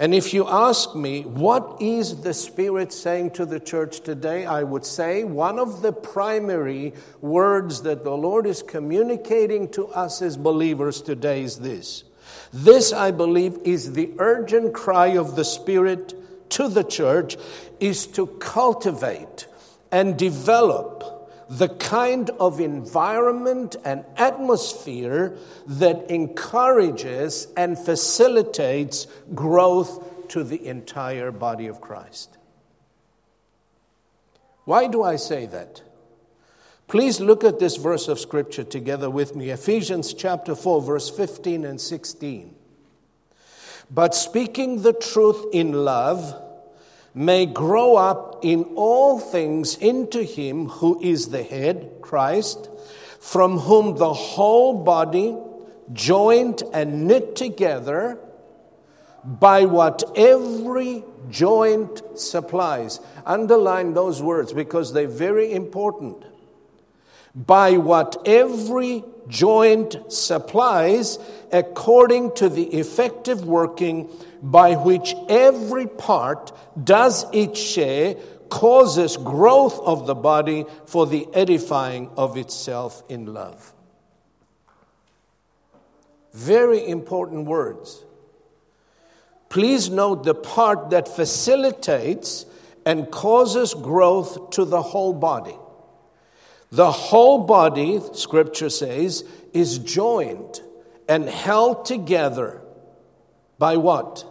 And 0.00 0.14
if 0.14 0.32
you 0.32 0.48
ask 0.48 0.96
me, 0.96 1.24
what 1.24 1.76
is 1.78 2.22
the 2.22 2.32
Spirit 2.32 2.90
saying 2.90 3.32
to 3.32 3.44
the 3.44 3.60
church 3.60 4.00
today? 4.00 4.46
I 4.46 4.62
would 4.62 4.86
say 4.86 5.24
one 5.24 5.58
of 5.58 5.82
the 5.82 5.92
primary 5.92 6.94
words 7.20 7.82
that 7.82 8.02
the 8.02 8.16
Lord 8.16 8.46
is 8.46 8.62
communicating 8.62 9.68
to 9.72 9.88
us 9.88 10.22
as 10.22 10.38
believers 10.38 11.02
today 11.02 11.42
is 11.42 11.58
this. 11.58 12.04
This, 12.50 12.94
I 12.94 13.10
believe, 13.10 13.58
is 13.64 13.92
the 13.92 14.10
urgent 14.18 14.72
cry 14.72 15.08
of 15.08 15.36
the 15.36 15.44
Spirit 15.44 16.14
to 16.52 16.68
the 16.68 16.82
church 16.82 17.36
is 17.78 18.06
to 18.06 18.26
cultivate 18.26 19.46
and 19.92 20.18
develop 20.18 21.19
the 21.50 21.68
kind 21.68 22.30
of 22.38 22.60
environment 22.60 23.74
and 23.84 24.04
atmosphere 24.16 25.36
that 25.66 26.08
encourages 26.08 27.48
and 27.56 27.76
facilitates 27.76 29.08
growth 29.34 30.28
to 30.28 30.44
the 30.44 30.64
entire 30.64 31.32
body 31.32 31.66
of 31.66 31.80
Christ. 31.80 32.38
Why 34.64 34.86
do 34.86 35.02
I 35.02 35.16
say 35.16 35.46
that? 35.46 35.82
Please 36.86 37.18
look 37.20 37.42
at 37.42 37.58
this 37.58 37.76
verse 37.76 38.06
of 38.06 38.20
scripture 38.20 38.62
together 38.62 39.10
with 39.10 39.34
me 39.34 39.50
Ephesians 39.50 40.14
chapter 40.14 40.54
4, 40.54 40.82
verse 40.82 41.10
15 41.10 41.64
and 41.64 41.80
16. 41.80 42.54
But 43.90 44.14
speaking 44.14 44.82
the 44.82 44.92
truth 44.92 45.46
in 45.52 45.72
love, 45.72 46.40
may 47.14 47.46
grow 47.46 47.96
up 47.96 48.38
in 48.42 48.64
all 48.76 49.18
things 49.18 49.76
into 49.76 50.22
him 50.22 50.68
who 50.68 51.00
is 51.02 51.28
the 51.28 51.42
head, 51.42 51.90
Christ, 52.00 52.68
from 53.18 53.58
whom 53.58 53.96
the 53.96 54.12
whole 54.12 54.82
body, 54.84 55.36
joined 55.92 56.62
and 56.72 57.06
knit 57.06 57.34
together 57.34 58.18
by 59.24 59.66
what 59.66 60.02
every 60.16 61.04
joint 61.30 62.02
supplies. 62.18 63.00
Underline 63.26 63.92
those 63.94 64.22
words 64.22 64.52
because 64.52 64.92
they're 64.92 65.08
very 65.08 65.52
important. 65.52 66.24
By 67.34 67.76
what 67.76 68.16
every 68.26 69.04
joint 69.28 69.96
supplies, 70.12 71.18
according 71.52 72.34
to 72.36 72.48
the 72.48 72.64
effective 72.64 73.44
working 73.44 74.08
by 74.42 74.74
which 74.74 75.14
every 75.28 75.86
part 75.86 76.52
does 76.82 77.26
its 77.32 77.60
share, 77.60 78.14
causes 78.48 79.16
growth 79.16 79.78
of 79.80 80.06
the 80.06 80.14
body 80.14 80.66
for 80.86 81.06
the 81.06 81.26
edifying 81.34 82.10
of 82.16 82.36
itself 82.36 83.02
in 83.08 83.32
love. 83.32 83.72
Very 86.32 86.86
important 86.86 87.46
words. 87.46 88.04
Please 89.48 89.90
note 89.90 90.24
the 90.24 90.34
part 90.34 90.90
that 90.90 91.08
facilitates 91.08 92.46
and 92.86 93.10
causes 93.10 93.74
growth 93.74 94.50
to 94.50 94.64
the 94.64 94.80
whole 94.80 95.12
body. 95.12 95.56
The 96.70 96.90
whole 96.90 97.44
body, 97.44 98.00
scripture 98.12 98.70
says, 98.70 99.24
is 99.52 99.78
joined 99.78 100.60
and 101.08 101.28
held 101.28 101.84
together 101.84 102.62
by 103.58 103.76
what? 103.76 104.24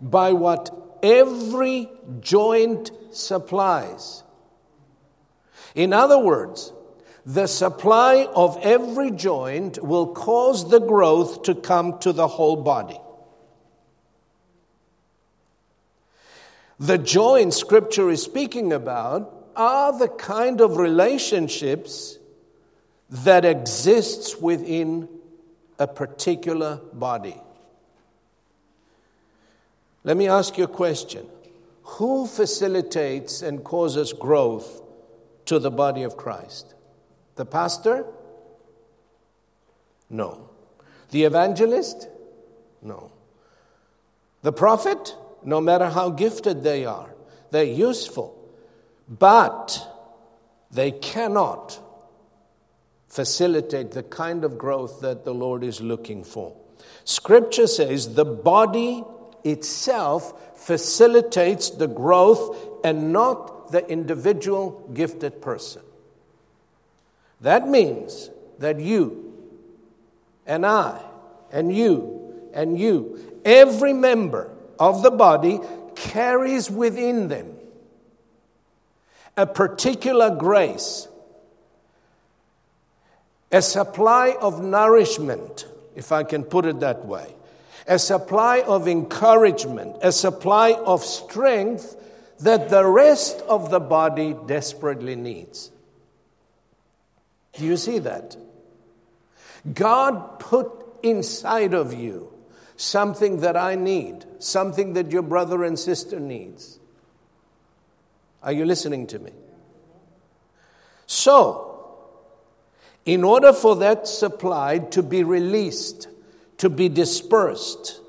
By 0.00 0.32
what 0.32 0.70
every 1.02 1.90
joint 2.20 2.90
supplies. 3.10 4.22
In 5.74 5.92
other 5.92 6.18
words, 6.18 6.72
the 7.26 7.46
supply 7.46 8.26
of 8.34 8.58
every 8.62 9.10
joint 9.10 9.82
will 9.82 10.14
cause 10.14 10.68
the 10.70 10.80
growth 10.80 11.42
to 11.44 11.54
come 11.54 11.98
to 12.00 12.12
the 12.12 12.26
whole 12.26 12.56
body. 12.56 12.98
The 16.78 16.96
joint 16.96 17.52
scripture 17.52 18.08
is 18.08 18.22
speaking 18.22 18.72
about 18.72 19.36
are 19.54 19.98
the 19.98 20.08
kind 20.08 20.62
of 20.62 20.78
relationships 20.78 22.18
that 23.10 23.44
exists 23.44 24.36
within 24.36 25.08
a 25.78 25.86
particular 25.86 26.80
body. 26.92 27.36
Let 30.02 30.16
me 30.16 30.28
ask 30.28 30.56
you 30.56 30.64
a 30.64 30.68
question. 30.68 31.26
Who 31.82 32.26
facilitates 32.26 33.42
and 33.42 33.64
causes 33.64 34.12
growth 34.12 34.82
to 35.46 35.58
the 35.58 35.70
body 35.70 36.02
of 36.02 36.16
Christ? 36.16 36.74
The 37.36 37.44
pastor? 37.44 38.06
No. 40.08 40.50
The 41.10 41.24
evangelist? 41.24 42.08
No. 42.82 43.10
The 44.42 44.52
prophet? 44.52 45.16
No 45.44 45.60
matter 45.60 45.88
how 45.88 46.10
gifted 46.10 46.62
they 46.62 46.84
are, 46.84 47.14
they're 47.50 47.64
useful. 47.64 48.36
But 49.08 49.86
they 50.70 50.92
cannot 50.92 51.80
facilitate 53.08 53.90
the 53.90 54.04
kind 54.04 54.44
of 54.44 54.56
growth 54.56 55.00
that 55.00 55.24
the 55.24 55.34
Lord 55.34 55.64
is 55.64 55.80
looking 55.80 56.22
for. 56.22 56.56
Scripture 57.04 57.66
says 57.66 58.14
the 58.14 58.24
body 58.24 59.02
itself 59.44 60.58
facilitates 60.58 61.70
the 61.70 61.86
growth 61.86 62.56
and 62.84 63.12
not 63.12 63.72
the 63.72 63.86
individual 63.88 64.88
gifted 64.92 65.40
person. 65.40 65.82
That 67.40 67.68
means 67.68 68.30
that 68.58 68.78
you 68.78 69.32
and 70.46 70.66
I 70.66 71.00
and 71.52 71.74
you 71.74 72.50
and 72.52 72.78
you, 72.78 73.40
every 73.44 73.92
member 73.92 74.50
of 74.78 75.02
the 75.02 75.10
body 75.10 75.60
carries 75.94 76.70
within 76.70 77.28
them 77.28 77.56
a 79.36 79.46
particular 79.46 80.34
grace, 80.34 81.08
a 83.50 83.62
supply 83.62 84.36
of 84.40 84.62
nourishment, 84.62 85.66
if 85.94 86.12
I 86.12 86.24
can 86.24 86.44
put 86.44 86.66
it 86.66 86.80
that 86.80 87.06
way, 87.06 87.34
a 87.90 87.98
supply 87.98 88.60
of 88.60 88.86
encouragement, 88.86 89.96
a 90.00 90.12
supply 90.12 90.72
of 90.72 91.02
strength 91.02 91.96
that 92.38 92.70
the 92.70 92.86
rest 92.86 93.40
of 93.48 93.70
the 93.70 93.80
body 93.80 94.34
desperately 94.46 95.16
needs. 95.16 95.72
Do 97.54 97.64
you 97.64 97.76
see 97.76 97.98
that? 97.98 98.36
God 99.74 100.38
put 100.38 100.70
inside 101.02 101.74
of 101.74 101.92
you 101.92 102.32
something 102.76 103.40
that 103.40 103.56
I 103.56 103.74
need, 103.74 104.24
something 104.38 104.92
that 104.92 105.10
your 105.10 105.22
brother 105.22 105.64
and 105.64 105.76
sister 105.76 106.20
needs. 106.20 106.78
Are 108.40 108.52
you 108.52 108.66
listening 108.66 109.08
to 109.08 109.18
me? 109.18 109.32
So, 111.06 111.98
in 113.04 113.24
order 113.24 113.52
for 113.52 113.74
that 113.76 114.06
supply 114.06 114.78
to 114.78 115.02
be 115.02 115.24
released, 115.24 116.06
to 116.60 116.68
be 116.68 116.88
dispersed, 116.90 118.00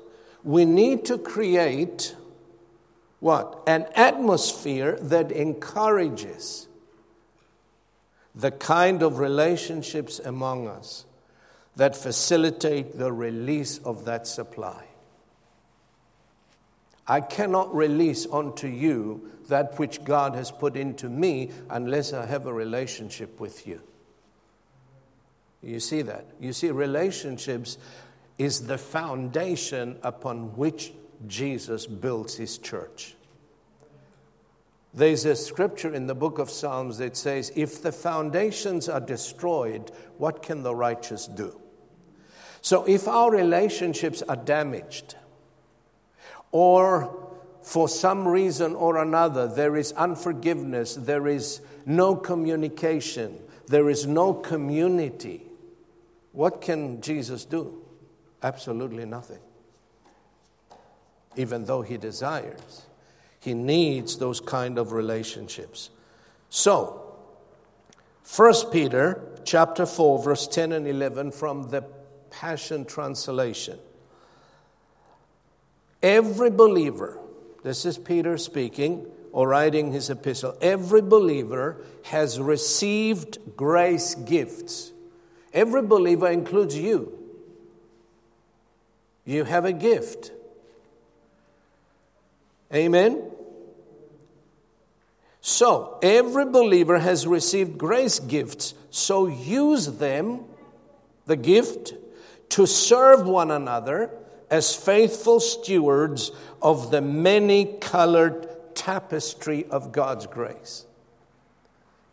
we 0.44 0.64
need 0.64 1.06
to 1.06 1.16
create 1.16 2.14
what? 3.18 3.62
An 3.66 3.86
atmosphere 3.94 4.98
that 5.00 5.32
encourages 5.32 6.66
the 8.34 8.50
kind 8.50 9.02
of 9.02 9.20
relationships 9.20 10.18
among 10.18 10.66
us 10.68 11.06
that 11.76 11.96
facilitate 11.96 12.98
the 12.98 13.12
release 13.12 13.78
of 13.78 14.04
that 14.04 14.26
supply. 14.26 14.84
I 17.06 17.20
cannot 17.20 17.74
release 17.74 18.26
onto 18.26 18.66
you 18.66 19.30
that 19.48 19.78
which 19.78 20.04
God 20.04 20.34
has 20.34 20.50
put 20.50 20.76
into 20.76 21.08
me 21.08 21.52
unless 21.70 22.12
I 22.12 22.26
have 22.26 22.46
a 22.46 22.52
relationship 22.52 23.40
with 23.40 23.66
you. 23.66 23.80
You 25.62 25.80
see 25.80 26.02
that? 26.02 26.26
You 26.38 26.52
see, 26.52 26.70
relationships 26.70 27.78
is 28.42 28.66
the 28.66 28.76
foundation 28.78 29.96
upon 30.02 30.56
which 30.56 30.92
Jesus 31.28 31.86
builds 31.86 32.34
his 32.34 32.58
church. 32.58 33.14
There's 34.92 35.24
a 35.24 35.36
scripture 35.36 35.94
in 35.94 36.08
the 36.08 36.14
book 36.16 36.40
of 36.40 36.50
Psalms 36.50 36.98
that 36.98 37.16
says, 37.16 37.52
If 37.54 37.82
the 37.82 37.92
foundations 37.92 38.88
are 38.88 39.00
destroyed, 39.00 39.92
what 40.18 40.42
can 40.42 40.64
the 40.64 40.74
righteous 40.74 41.28
do? 41.28 41.58
So 42.60 42.84
if 42.84 43.06
our 43.06 43.30
relationships 43.30 44.22
are 44.22 44.36
damaged, 44.36 45.14
or 46.50 47.30
for 47.62 47.88
some 47.88 48.26
reason 48.26 48.74
or 48.74 48.98
another 48.98 49.46
there 49.46 49.76
is 49.76 49.92
unforgiveness, 49.92 50.96
there 50.96 51.28
is 51.28 51.60
no 51.86 52.16
communication, 52.16 53.38
there 53.68 53.88
is 53.88 54.04
no 54.04 54.34
community, 54.34 55.46
what 56.32 56.60
can 56.60 57.00
Jesus 57.00 57.44
do? 57.44 57.82
Absolutely 58.42 59.04
nothing. 59.04 59.38
Even 61.36 61.64
though 61.64 61.82
he 61.82 61.96
desires, 61.96 62.82
he 63.40 63.54
needs 63.54 64.18
those 64.18 64.40
kind 64.40 64.78
of 64.78 64.92
relationships. 64.92 65.90
So, 66.50 67.14
1 68.36 68.54
Peter 68.70 69.20
chapter 69.44 69.86
4 69.86 70.22
verse 70.22 70.46
10 70.46 70.72
and 70.72 70.86
11 70.86 71.32
from 71.32 71.70
the 71.70 71.84
Passion 72.30 72.84
Translation. 72.84 73.78
Every 76.02 76.50
believer, 76.50 77.18
this 77.62 77.84
is 77.84 77.96
Peter 77.96 78.36
speaking 78.36 79.06
or 79.30 79.48
writing 79.48 79.92
his 79.92 80.10
epistle, 80.10 80.56
every 80.60 81.00
believer 81.00 81.84
has 82.04 82.38
received 82.38 83.38
grace 83.56 84.14
gifts. 84.14 84.92
Every 85.54 85.82
believer 85.82 86.28
includes 86.28 86.76
you. 86.76 87.21
You 89.24 89.44
have 89.44 89.64
a 89.64 89.72
gift. 89.72 90.32
Amen? 92.74 93.22
So, 95.40 95.98
every 96.02 96.46
believer 96.46 96.98
has 96.98 97.26
received 97.26 97.76
grace 97.76 98.20
gifts, 98.20 98.74
so 98.90 99.26
use 99.26 99.86
them, 99.86 100.44
the 101.26 101.36
gift, 101.36 101.94
to 102.50 102.66
serve 102.66 103.26
one 103.26 103.50
another 103.50 104.10
as 104.50 104.76
faithful 104.76 105.40
stewards 105.40 106.30
of 106.60 106.90
the 106.90 107.00
many 107.00 107.64
colored 107.80 108.48
tapestry 108.74 109.64
of 109.66 109.92
God's 109.92 110.26
grace. 110.26 110.86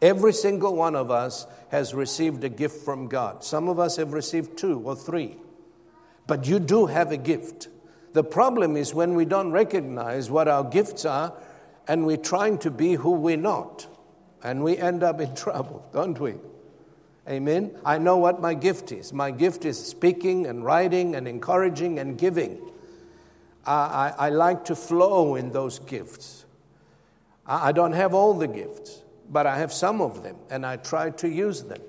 Every 0.02 0.34
single 0.34 0.76
one 0.76 0.95
of 0.95 1.12
us 1.12 1.45
has 1.69 1.93
received 1.93 2.43
a 2.43 2.50
gift 2.50 2.84
from 2.86 3.08
God. 3.08 3.43
Some 3.43 3.67
of 3.67 3.80
us 3.80 3.98
have 3.98 4.13
received 4.13 4.58
two 4.58 4.80
or 4.80 4.95
three, 4.95 5.36
but 6.30 6.46
you 6.48 6.60
do 6.60 6.86
have 6.86 7.12
a 7.12 7.18
gift. 7.18 7.70
The 8.13 8.24
problem 8.24 8.78
is 8.78 8.94
when 8.94 9.15
we 9.15 9.26
don't 9.26 9.52
recognize 9.52 10.30
what 10.30 10.48
our 10.48 10.63
gifts 10.63 11.04
are 11.04 11.34
and 11.88 12.06
we're 12.06 12.18
trying 12.18 12.60
to 12.60 12.70
be 12.70 12.94
who 12.94 13.13
we're 13.13 13.36
not, 13.36 13.88
and 14.44 14.63
we 14.63 14.78
end 14.78 15.02
up 15.02 15.20
in 15.20 15.36
trouble, 15.44 15.84
don't 15.92 16.20
we? 16.20 16.36
Amen. 17.28 17.76
I 17.84 17.98
know 17.98 18.18
what 18.18 18.39
my 18.39 18.54
gift 18.54 18.92
is. 18.92 19.12
My 19.12 19.32
gift 19.32 19.65
is 19.65 19.84
speaking 19.84 20.46
and 20.46 20.63
writing 20.63 21.15
and 21.15 21.28
encouraging 21.28 21.98
and 21.98 22.15
giving. 22.15 22.62
I, 23.65 24.13
I, 24.20 24.28
I 24.28 24.30
like 24.30 24.65
to 24.65 24.76
flow 24.76 25.34
in 25.34 25.52
those 25.52 25.80
gifts. 25.80 26.46
I, 27.48 27.70
I 27.70 27.72
don't 27.72 27.94
have 27.94 28.13
all 28.13 28.36
the 28.36 28.48
gifts, 28.48 29.02
but 29.32 29.48
I 29.48 29.58
have 29.58 29.74
some 29.74 30.00
of 30.00 30.22
them, 30.22 30.36
and 30.52 30.63
I 30.63 30.78
try 30.78 31.10
to 31.10 31.28
use 31.28 31.63
them 31.63 31.82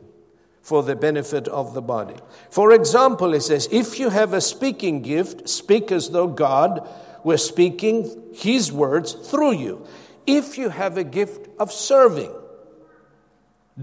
for 0.63 0.83
the 0.83 0.97
benefit 0.97 1.49
of 1.49 1.75
the 1.75 1.83
body. 1.83 2.17
For 2.51 2.73
example, 2.73 3.35
it 3.35 3.43
says, 3.43 3.69
if 3.73 3.99
you 3.99 4.11
have 4.11 4.35
a 4.35 4.41
speaking 4.41 5.03
gift, 5.03 5.49
speak 5.49 5.91
as 5.91 6.11
though 6.11 6.29
God 6.29 6.89
were 7.25 7.39
speaking 7.39 8.31
His 8.35 8.71
words 8.71 9.13
through 9.13 9.53
you. 9.53 9.87
If 10.27 10.59
you 10.59 10.69
have 10.69 10.97
a 10.97 11.05
gift 11.05 11.49
of 11.59 11.73
serving, 11.73 12.33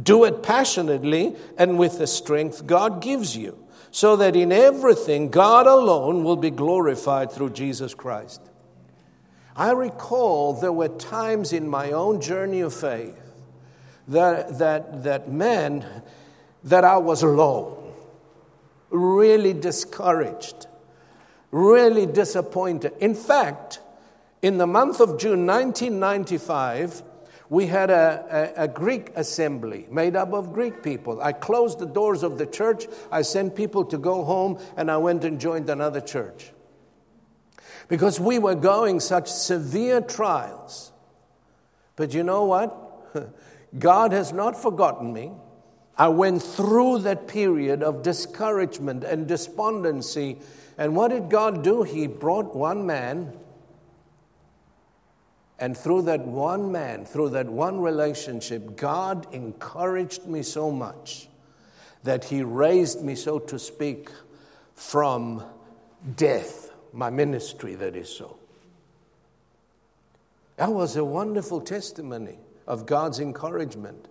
do 0.01 0.23
it 0.23 0.43
passionately 0.43 1.35
and 1.57 1.79
with 1.79 1.97
the 1.97 2.07
strength 2.07 2.67
God 2.67 3.01
gives 3.01 3.35
you. 3.35 3.57
so 3.91 4.15
that 4.17 4.35
in 4.35 4.51
everything 4.51 5.29
God 5.29 5.67
alone 5.67 6.23
will 6.23 6.35
be 6.35 6.51
glorified 6.51 7.31
through 7.31 7.51
Jesus 7.51 7.93
Christ. 7.93 8.41
I 9.55 9.71
recall 9.71 10.53
there 10.53 10.71
were 10.71 10.89
times 10.89 11.51
in 11.51 11.67
my 11.67 11.91
own 11.91 12.21
journey 12.21 12.61
of 12.61 12.73
faith 12.73 13.19
that, 14.07 14.59
that, 14.59 15.03
that 15.03 15.31
man, 15.31 15.83
that 16.67 16.83
I 16.83 16.97
was 16.97 17.23
alone, 17.23 17.93
really 18.89 19.53
discouraged, 19.53 20.67
really 21.49 22.05
disappointed. 22.05 22.91
In 22.99 23.15
fact, 23.15 23.79
in 24.41 24.57
the 24.57 24.67
month 24.67 24.99
of 24.99 25.17
June 25.17 25.45
1995, 25.45 27.03
we 27.49 27.67
had 27.67 27.89
a, 27.89 28.53
a, 28.57 28.63
a, 28.63 28.67
Greek 28.67 29.11
assembly 29.15 29.87
made 29.89 30.17
up 30.17 30.33
of 30.33 30.51
Greek 30.51 30.83
people. 30.83 31.21
I 31.21 31.31
closed 31.31 31.79
the 31.79 31.85
doors 31.85 32.21
of 32.21 32.37
the 32.37 32.45
church, 32.45 32.85
I 33.09 33.21
sent 33.21 33.55
people 33.55 33.85
to 33.85 33.97
go 33.97 34.25
home, 34.25 34.59
and 34.75 34.91
I 34.91 34.97
went 34.97 35.23
and 35.23 35.39
joined 35.39 35.69
another 35.69 36.01
church. 36.01 36.51
Because 37.87 38.19
we 38.19 38.39
were 38.39 38.55
going 38.55 38.99
such 38.99 39.31
severe 39.31 40.01
trials. 40.01 40.91
But 41.95 42.13
you 42.13 42.23
know 42.23 42.43
what? 42.43 43.33
God 43.79 44.11
has 44.11 44.33
not 44.33 44.61
forgotten 44.61 45.13
me. 45.13 45.31
I 45.97 46.09
went 46.09 46.43
through 46.43 46.99
that 46.99 47.27
period 47.27 47.81
of 47.81 48.03
discouragement 48.03 49.03
and 49.03 49.27
despondency. 49.27 50.37
And 50.77 50.95
what 50.95 51.09
did 51.09 51.29
God 51.29 51.63
do? 51.63 51.83
He 51.83 52.07
brought 52.07 52.55
one 52.55 52.85
man 52.85 53.33
and 55.59 55.75
through 55.75 56.03
that 56.03 56.25
one 56.25 56.71
man, 56.71 57.05
through 57.05 57.29
that 57.29 57.47
one 57.47 57.81
relationship, 57.81 58.75
God 58.75 59.27
encouraged 59.33 60.25
me 60.25 60.43
so 60.43 60.71
much 60.71 61.27
that 62.03 62.25
He 62.25 62.43
raised 62.43 63.01
me, 63.01 63.15
so 63.15 63.39
to 63.39 63.57
speak, 63.57 64.09
from 64.75 65.43
death, 66.15 66.71
my 66.93 67.09
ministry, 67.09 67.73
that 67.75 67.95
is 67.95 68.09
so. 68.09 68.37
That 70.57 70.71
was 70.71 70.95
a 70.95 71.03
wonderful 71.03 71.61
testimony 71.61 72.37
of 72.67 72.85
God's 72.85 73.19
encouragement. 73.19 74.07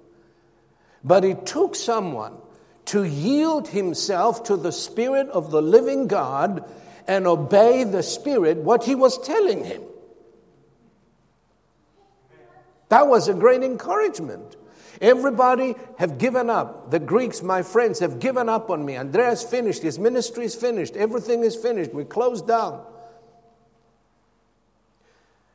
But 1.07 1.25
it 1.25 1.47
took 1.47 1.77
someone 1.77 2.35
to 2.87 3.05
yield 3.05 3.69
himself 3.69 4.43
to 4.45 4.57
the 4.57 4.73
Spirit 4.73 5.29
of 5.29 5.53
the 5.53 5.63
living 5.63 6.09
God 6.09 6.69
and 7.07 7.29
obey 7.29 7.85
the 7.85 8.03
Spirit, 8.03 8.59
what 8.59 8.83
He 8.83 8.97
was 8.97 9.17
telling 9.25 9.65
him. 9.65 9.83
That 12.89 13.07
was 13.07 13.29
a 13.29 13.35
great 13.35 13.63
encouragement. 13.63 14.57
Everybody 15.01 15.77
have 15.99 16.19
given 16.19 16.51
up. 16.51 16.91
The 16.91 16.99
Greeks, 16.99 17.41
my 17.43 17.63
friends, 17.63 18.01
have 18.01 18.19
given 18.19 18.49
up 18.49 18.71
on 18.71 18.85
me. 18.85 18.97
Andreas 18.97 19.45
finished. 19.45 19.83
His 19.83 19.99
ministry 19.99 20.47
is 20.47 20.57
finished. 20.57 20.97
Everything 20.97 21.45
is 21.45 21.55
finished. 21.55 21.93
We 21.95 22.05
closed 22.05 22.49
down. 22.49 22.85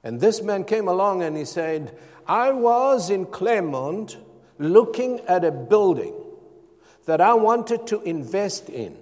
And 0.04 0.20
this 0.20 0.42
man 0.42 0.64
came 0.64 0.88
along 0.88 1.24
and 1.24 1.36
he 1.36 1.46
said, 1.46 1.98
I 2.28 2.52
was 2.52 3.10
in 3.10 3.26
Claremont 3.26 4.18
looking 4.58 5.20
at 5.22 5.44
a 5.44 5.52
building 5.52 6.14
that 7.06 7.22
I 7.22 7.34
wanted 7.34 7.88
to 7.88 8.02
invest 8.02 8.70
in. 8.70 8.98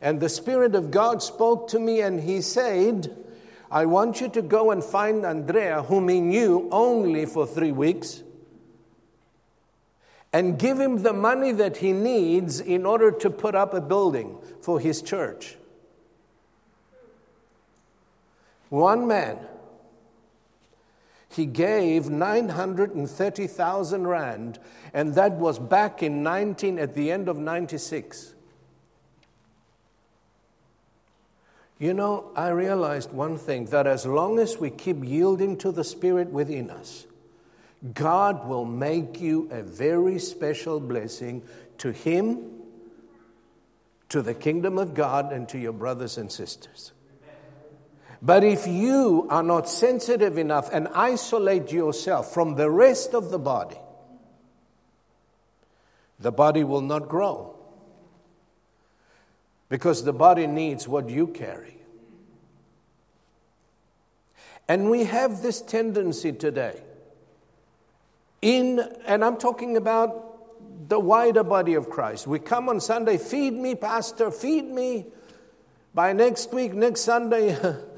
And 0.00 0.20
the 0.20 0.28
Spirit 0.28 0.74
of 0.74 0.90
God 0.90 1.22
spoke 1.22 1.68
to 1.68 1.78
me 1.78 2.00
and 2.00 2.20
he 2.20 2.40
said, 2.40 3.16
I 3.70 3.86
want 3.86 4.20
you 4.20 4.28
to 4.30 4.42
go 4.42 4.70
and 4.70 4.82
find 4.82 5.24
Andrea, 5.24 5.82
whom 5.82 6.08
he 6.08 6.20
knew 6.20 6.68
only 6.70 7.24
for 7.26 7.46
three 7.46 7.72
weeks, 7.72 8.22
and 10.32 10.58
give 10.58 10.78
him 10.80 11.02
the 11.02 11.12
money 11.12 11.52
that 11.52 11.78
he 11.78 11.92
needs 11.92 12.60
in 12.60 12.86
order 12.86 13.10
to 13.10 13.30
put 13.30 13.54
up 13.54 13.74
a 13.74 13.80
building 13.80 14.38
for 14.60 14.80
his 14.80 15.02
church. 15.02 15.56
One 18.68 19.06
man, 19.06 19.38
he 21.32 21.46
gave 21.46 22.10
930,000 22.10 24.06
rand, 24.06 24.58
and 24.92 25.14
that 25.14 25.32
was 25.32 25.58
back 25.58 26.02
in 26.02 26.22
19, 26.22 26.78
at 26.78 26.94
the 26.94 27.10
end 27.10 27.28
of 27.28 27.38
96. 27.38 28.34
You 31.78 31.94
know, 31.94 32.30
I 32.36 32.50
realized 32.50 33.12
one 33.12 33.38
thing 33.38 33.64
that 33.66 33.86
as 33.86 34.06
long 34.06 34.38
as 34.38 34.58
we 34.58 34.70
keep 34.70 35.02
yielding 35.04 35.56
to 35.58 35.72
the 35.72 35.82
Spirit 35.82 36.28
within 36.28 36.70
us, 36.70 37.06
God 37.94 38.46
will 38.46 38.64
make 38.64 39.20
you 39.20 39.48
a 39.50 39.62
very 39.62 40.20
special 40.20 40.78
blessing 40.78 41.42
to 41.78 41.90
Him, 41.90 42.50
to 44.10 44.22
the 44.22 44.34
kingdom 44.34 44.78
of 44.78 44.94
God, 44.94 45.32
and 45.32 45.48
to 45.48 45.58
your 45.58 45.72
brothers 45.72 46.18
and 46.18 46.30
sisters. 46.30 46.92
But 48.24 48.44
if 48.44 48.68
you 48.68 49.26
are 49.30 49.42
not 49.42 49.68
sensitive 49.68 50.38
enough 50.38 50.70
and 50.72 50.86
isolate 50.94 51.72
yourself 51.72 52.32
from 52.32 52.54
the 52.54 52.70
rest 52.70 53.14
of 53.14 53.30
the 53.30 53.38
body, 53.38 53.76
the 56.20 56.30
body 56.30 56.62
will 56.62 56.82
not 56.82 57.08
grow 57.08 57.56
because 59.68 60.04
the 60.04 60.12
body 60.12 60.46
needs 60.46 60.86
what 60.86 61.10
you 61.10 61.26
carry. 61.26 61.76
And 64.68 64.88
we 64.88 65.02
have 65.04 65.42
this 65.42 65.60
tendency 65.60 66.30
today, 66.32 66.80
in, 68.40 68.80
and 69.04 69.24
I'm 69.24 69.36
talking 69.36 69.76
about 69.76 70.88
the 70.88 71.00
wider 71.00 71.42
body 71.42 71.74
of 71.74 71.90
Christ. 71.90 72.28
We 72.28 72.38
come 72.38 72.68
on 72.68 72.78
Sunday, 72.80 73.18
feed 73.18 73.54
me, 73.54 73.74
Pastor, 73.74 74.30
feed 74.30 74.64
me. 74.64 75.06
By 75.92 76.12
next 76.12 76.52
week, 76.54 76.72
next 76.72 77.00
Sunday, 77.00 77.58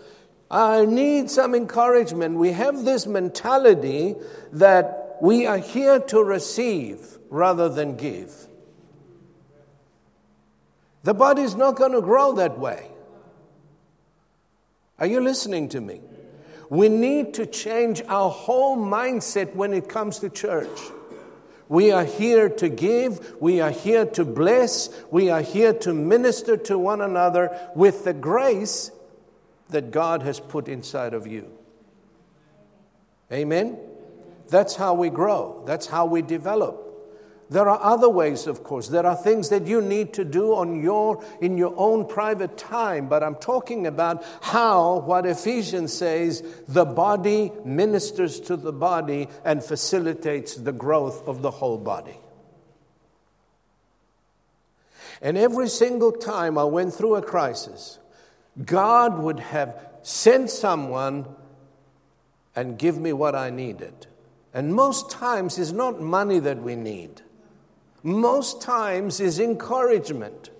I 0.54 0.84
need 0.84 1.32
some 1.32 1.52
encouragement. 1.52 2.36
We 2.36 2.52
have 2.52 2.84
this 2.84 3.08
mentality 3.08 4.14
that 4.52 5.16
we 5.20 5.46
are 5.46 5.58
here 5.58 5.98
to 5.98 6.22
receive 6.22 7.18
rather 7.28 7.68
than 7.68 7.96
give. 7.96 8.32
The 11.02 11.12
body's 11.12 11.56
not 11.56 11.74
going 11.74 11.90
to 11.90 12.00
grow 12.00 12.34
that 12.34 12.56
way. 12.56 12.88
Are 15.00 15.06
you 15.06 15.20
listening 15.20 15.70
to 15.70 15.80
me? 15.80 16.00
We 16.70 16.88
need 16.88 17.34
to 17.34 17.46
change 17.46 18.00
our 18.02 18.30
whole 18.30 18.76
mindset 18.76 19.56
when 19.56 19.74
it 19.74 19.88
comes 19.88 20.20
to 20.20 20.30
church. 20.30 20.78
We 21.68 21.90
are 21.90 22.04
here 22.04 22.48
to 22.48 22.68
give, 22.68 23.34
we 23.40 23.60
are 23.60 23.72
here 23.72 24.06
to 24.06 24.24
bless, 24.24 24.88
we 25.10 25.30
are 25.30 25.42
here 25.42 25.72
to 25.80 25.92
minister 25.92 26.56
to 26.58 26.78
one 26.78 27.00
another 27.00 27.58
with 27.74 28.04
the 28.04 28.12
grace 28.12 28.92
that 29.70 29.90
God 29.90 30.22
has 30.22 30.40
put 30.40 30.68
inside 30.68 31.14
of 31.14 31.26
you. 31.26 31.50
Amen? 33.32 33.78
That's 34.48 34.76
how 34.76 34.94
we 34.94 35.10
grow, 35.10 35.62
that's 35.66 35.86
how 35.86 36.06
we 36.06 36.22
develop. 36.22 36.84
There 37.50 37.68
are 37.68 37.78
other 37.82 38.08
ways, 38.08 38.46
of 38.46 38.64
course. 38.64 38.88
There 38.88 39.04
are 39.04 39.14
things 39.14 39.50
that 39.50 39.66
you 39.66 39.82
need 39.82 40.14
to 40.14 40.24
do 40.24 40.54
on 40.54 40.82
your, 40.82 41.22
in 41.42 41.58
your 41.58 41.74
own 41.76 42.06
private 42.06 42.56
time, 42.56 43.08
but 43.08 43.22
I'm 43.22 43.34
talking 43.34 43.86
about 43.86 44.24
how 44.40 45.00
what 45.00 45.26
Ephesians 45.26 45.92
says 45.92 46.42
the 46.66 46.86
body 46.86 47.52
ministers 47.64 48.40
to 48.40 48.56
the 48.56 48.72
body 48.72 49.28
and 49.44 49.62
facilitates 49.62 50.54
the 50.54 50.72
growth 50.72 51.28
of 51.28 51.42
the 51.42 51.50
whole 51.50 51.78
body. 51.78 52.18
And 55.20 55.38
every 55.38 55.68
single 55.68 56.12
time 56.12 56.58
I 56.58 56.64
went 56.64 56.94
through 56.94 57.16
a 57.16 57.22
crisis, 57.22 57.98
God 58.62 59.18
would 59.18 59.40
have 59.40 59.80
sent 60.02 60.50
someone 60.50 61.26
and 62.54 62.78
give 62.78 62.98
me 62.98 63.12
what 63.12 63.34
I 63.34 63.50
needed. 63.50 64.06
And 64.52 64.74
most 64.74 65.10
times 65.10 65.58
it's 65.58 65.72
not 65.72 66.00
money 66.00 66.38
that 66.38 66.62
we 66.62 66.76
need 66.76 67.22
most 68.04 68.60
times 68.60 69.18
is 69.18 69.40
encouragement. 69.40 70.50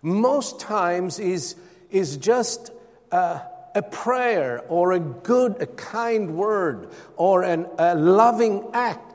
Most 0.00 0.58
times 0.58 1.18
is, 1.18 1.56
is 1.90 2.16
just 2.16 2.72
a, 3.12 3.42
a 3.74 3.82
prayer 3.82 4.64
or 4.68 4.92
a 4.92 4.98
good, 4.98 5.60
a 5.60 5.66
kind 5.66 6.36
word 6.36 6.88
or 7.16 7.42
an, 7.42 7.66
a 7.78 7.94
loving 7.94 8.64
act. 8.72 9.07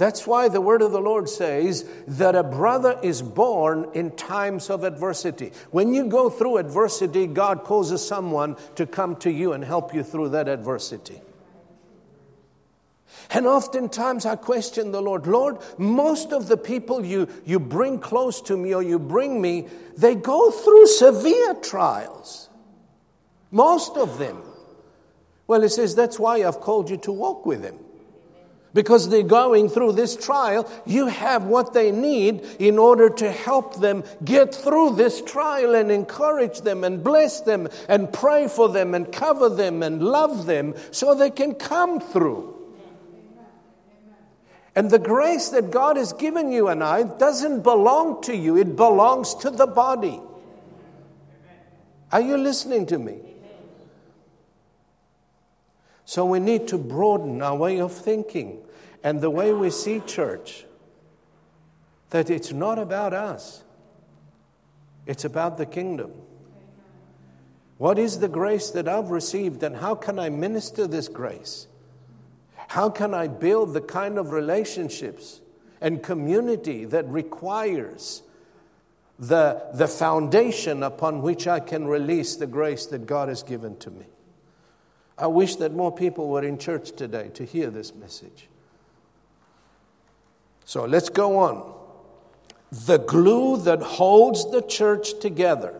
That's 0.00 0.26
why 0.26 0.48
the 0.48 0.62
word 0.62 0.80
of 0.80 0.92
the 0.92 1.00
Lord 1.00 1.28
says 1.28 1.84
that 2.08 2.34
a 2.34 2.42
brother 2.42 2.98
is 3.02 3.20
born 3.20 3.86
in 3.92 4.12
times 4.12 4.70
of 4.70 4.82
adversity. 4.82 5.52
When 5.72 5.92
you 5.92 6.06
go 6.06 6.30
through 6.30 6.56
adversity, 6.56 7.26
God 7.26 7.64
causes 7.64 8.02
someone 8.08 8.56
to 8.76 8.86
come 8.86 9.16
to 9.16 9.30
you 9.30 9.52
and 9.52 9.62
help 9.62 9.92
you 9.92 10.02
through 10.02 10.30
that 10.30 10.48
adversity. 10.48 11.20
And 13.28 13.46
oftentimes 13.46 14.24
I 14.24 14.36
question 14.36 14.90
the 14.90 15.02
Lord 15.02 15.26
Lord, 15.26 15.58
most 15.76 16.32
of 16.32 16.48
the 16.48 16.56
people 16.56 17.04
you, 17.04 17.28
you 17.44 17.60
bring 17.60 17.98
close 17.98 18.40
to 18.42 18.56
me 18.56 18.72
or 18.74 18.82
you 18.82 18.98
bring 18.98 19.38
me, 19.38 19.68
they 19.98 20.14
go 20.14 20.50
through 20.50 20.86
severe 20.86 21.52
trials. 21.56 22.48
Most 23.50 23.98
of 23.98 24.16
them. 24.16 24.42
Well, 25.46 25.60
he 25.60 25.68
says, 25.68 25.94
That's 25.94 26.18
why 26.18 26.36
I've 26.36 26.60
called 26.60 26.88
you 26.88 26.96
to 26.96 27.12
walk 27.12 27.44
with 27.44 27.62
him. 27.62 27.78
Because 28.72 29.08
they're 29.08 29.22
going 29.22 29.68
through 29.68 29.92
this 29.92 30.16
trial, 30.16 30.70
you 30.86 31.06
have 31.06 31.44
what 31.44 31.72
they 31.72 31.90
need 31.90 32.42
in 32.58 32.78
order 32.78 33.10
to 33.10 33.30
help 33.30 33.80
them 33.80 34.04
get 34.24 34.54
through 34.54 34.94
this 34.94 35.20
trial 35.22 35.74
and 35.74 35.90
encourage 35.90 36.60
them 36.60 36.84
and 36.84 37.02
bless 37.02 37.40
them 37.40 37.68
and 37.88 38.12
pray 38.12 38.48
for 38.48 38.68
them 38.68 38.94
and 38.94 39.12
cover 39.12 39.48
them 39.48 39.82
and 39.82 40.02
love 40.02 40.46
them 40.46 40.74
so 40.90 41.14
they 41.14 41.30
can 41.30 41.54
come 41.54 42.00
through. 42.00 42.56
And 44.76 44.88
the 44.90 45.00
grace 45.00 45.48
that 45.48 45.72
God 45.72 45.96
has 45.96 46.12
given 46.12 46.52
you 46.52 46.68
and 46.68 46.82
I 46.82 47.02
doesn't 47.02 47.62
belong 47.62 48.22
to 48.22 48.36
you, 48.36 48.56
it 48.56 48.76
belongs 48.76 49.34
to 49.36 49.50
the 49.50 49.66
body. 49.66 50.20
Are 52.12 52.20
you 52.20 52.36
listening 52.36 52.86
to 52.86 52.98
me? 52.98 53.29
So 56.10 56.24
we 56.24 56.40
need 56.40 56.66
to 56.66 56.76
broaden 56.76 57.40
our 57.40 57.54
way 57.54 57.80
of 57.80 57.92
thinking 57.92 58.58
and 59.04 59.20
the 59.20 59.30
way 59.30 59.52
we 59.52 59.70
see 59.70 60.00
church. 60.00 60.64
That 62.08 62.30
it's 62.30 62.50
not 62.50 62.80
about 62.80 63.14
us, 63.14 63.62
it's 65.06 65.24
about 65.24 65.56
the 65.56 65.66
kingdom. 65.66 66.10
What 67.78 67.96
is 67.96 68.18
the 68.18 68.26
grace 68.26 68.70
that 68.70 68.88
I've 68.88 69.12
received, 69.12 69.62
and 69.62 69.76
how 69.76 69.94
can 69.94 70.18
I 70.18 70.30
minister 70.30 70.88
this 70.88 71.06
grace? 71.06 71.68
How 72.66 72.90
can 72.90 73.14
I 73.14 73.28
build 73.28 73.72
the 73.72 73.80
kind 73.80 74.18
of 74.18 74.32
relationships 74.32 75.40
and 75.80 76.02
community 76.02 76.86
that 76.86 77.06
requires 77.08 78.24
the, 79.20 79.62
the 79.74 79.86
foundation 79.86 80.82
upon 80.82 81.22
which 81.22 81.46
I 81.46 81.60
can 81.60 81.86
release 81.86 82.34
the 82.34 82.48
grace 82.48 82.86
that 82.86 83.06
God 83.06 83.28
has 83.28 83.44
given 83.44 83.76
to 83.76 83.92
me? 83.92 84.06
I 85.20 85.26
wish 85.26 85.56
that 85.56 85.74
more 85.74 85.92
people 85.92 86.28
were 86.28 86.42
in 86.42 86.56
church 86.56 86.92
today 86.92 87.30
to 87.34 87.44
hear 87.44 87.68
this 87.68 87.94
message. 87.94 88.48
So 90.64 90.86
let's 90.86 91.10
go 91.10 91.38
on. 91.38 91.74
The 92.86 92.98
glue 92.98 93.58
that 93.58 93.82
holds 93.82 94.50
the 94.50 94.62
church 94.62 95.18
together 95.20 95.78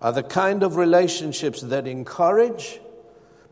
are 0.00 0.12
the 0.12 0.22
kind 0.22 0.62
of 0.62 0.76
relationships 0.76 1.60
that 1.60 1.86
encourage, 1.86 2.80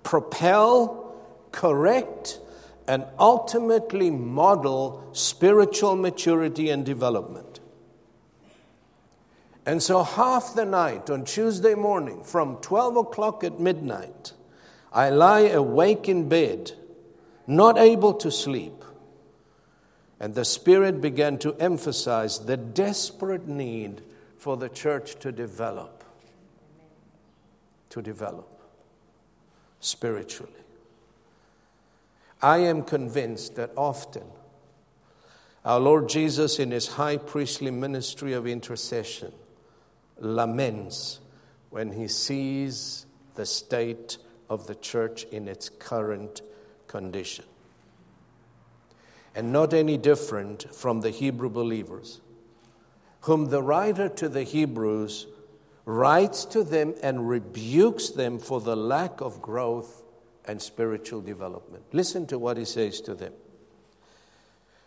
propel, 0.03 1.15
correct, 1.53 2.39
and 2.89 3.05
ultimately 3.19 4.11
model 4.11 5.11
spiritual 5.13 5.97
maturity 5.97 6.71
and 6.71 6.87
development. 6.87 7.56
And 9.67 9.83
so, 9.83 10.05
half 10.05 10.55
the 10.55 10.65
night 10.65 11.11
on 11.11 11.25
Tuesday 11.25 11.75
morning, 11.75 12.23
from 12.23 12.57
12 12.59 12.97
o'clock 12.99 13.43
at 13.43 13.59
midnight, 13.59 14.33
I 14.93 15.11
lie 15.11 15.41
awake 15.41 16.09
in 16.09 16.29
bed, 16.29 16.71
not 17.49 17.77
able 17.77 18.15
to 18.15 18.31
sleep. 18.31 18.85
And 20.21 20.37
the 20.37 20.45
Spirit 20.45 21.01
began 21.01 21.37
to 21.39 21.55
emphasize 21.57 22.39
the 22.47 22.57
desperate 22.57 23.49
need 23.49 24.03
for 24.39 24.57
the 24.57 24.69
church 24.69 25.17
to 25.17 25.33
develop, 25.33 26.05
to 27.91 28.01
develop 28.01 28.49
spiritually. 29.81 30.53
I 32.41 32.59
am 32.59 32.83
convinced 32.83 33.57
that 33.57 33.73
often 33.77 34.23
our 35.65 35.81
Lord 35.81 36.09
Jesus, 36.09 36.61
in 36.61 36.71
his 36.71 36.87
high 36.87 37.17
priestly 37.17 37.73
ministry 37.73 38.33
of 38.33 38.47
intercession, 38.47 39.33
laments 40.19 41.21
when 41.71 41.93
he 41.93 42.09
sees 42.09 43.07
the 43.35 43.47
state 43.47 44.19
of 44.49 44.67
the 44.67 44.75
church 44.75 45.25
in 45.25 45.49
its 45.49 45.69
current 45.69 46.43
condition. 46.87 47.45
And 49.35 49.53
not 49.53 49.75
any 49.75 49.99
different 49.99 50.75
from 50.75 51.03
the 51.03 51.11
Hebrew 51.11 51.51
believers, 51.51 52.21
whom 53.23 53.47
the 53.47 53.63
writer 53.63 54.09
to 54.09 54.29
the 54.29 54.45
Hebrews 54.45 55.27
writes 55.85 56.45
to 56.47 56.65
them 56.65 56.95
and 57.03 57.29
rebukes 57.29 58.11
them 58.11 58.39
for 58.39 58.61
the 58.61 58.77
lack 58.77 59.21
of 59.21 59.43
growth 59.43 60.03
and 60.47 60.61
spiritual 60.61 61.21
development. 61.21 61.85
Listen 61.93 62.27
to 62.29 62.39
what 62.39 62.57
he 62.57 62.65
says 62.65 63.01
to 63.03 63.15
them. 63.15 63.33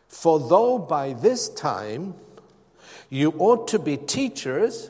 For 0.07 0.39
though 0.39 0.79
by 0.79 1.13
this 1.13 1.49
time 1.49 2.15
you 3.09 3.33
ought 3.37 3.67
to 3.69 3.79
be 3.79 3.97
teachers, 3.97 4.89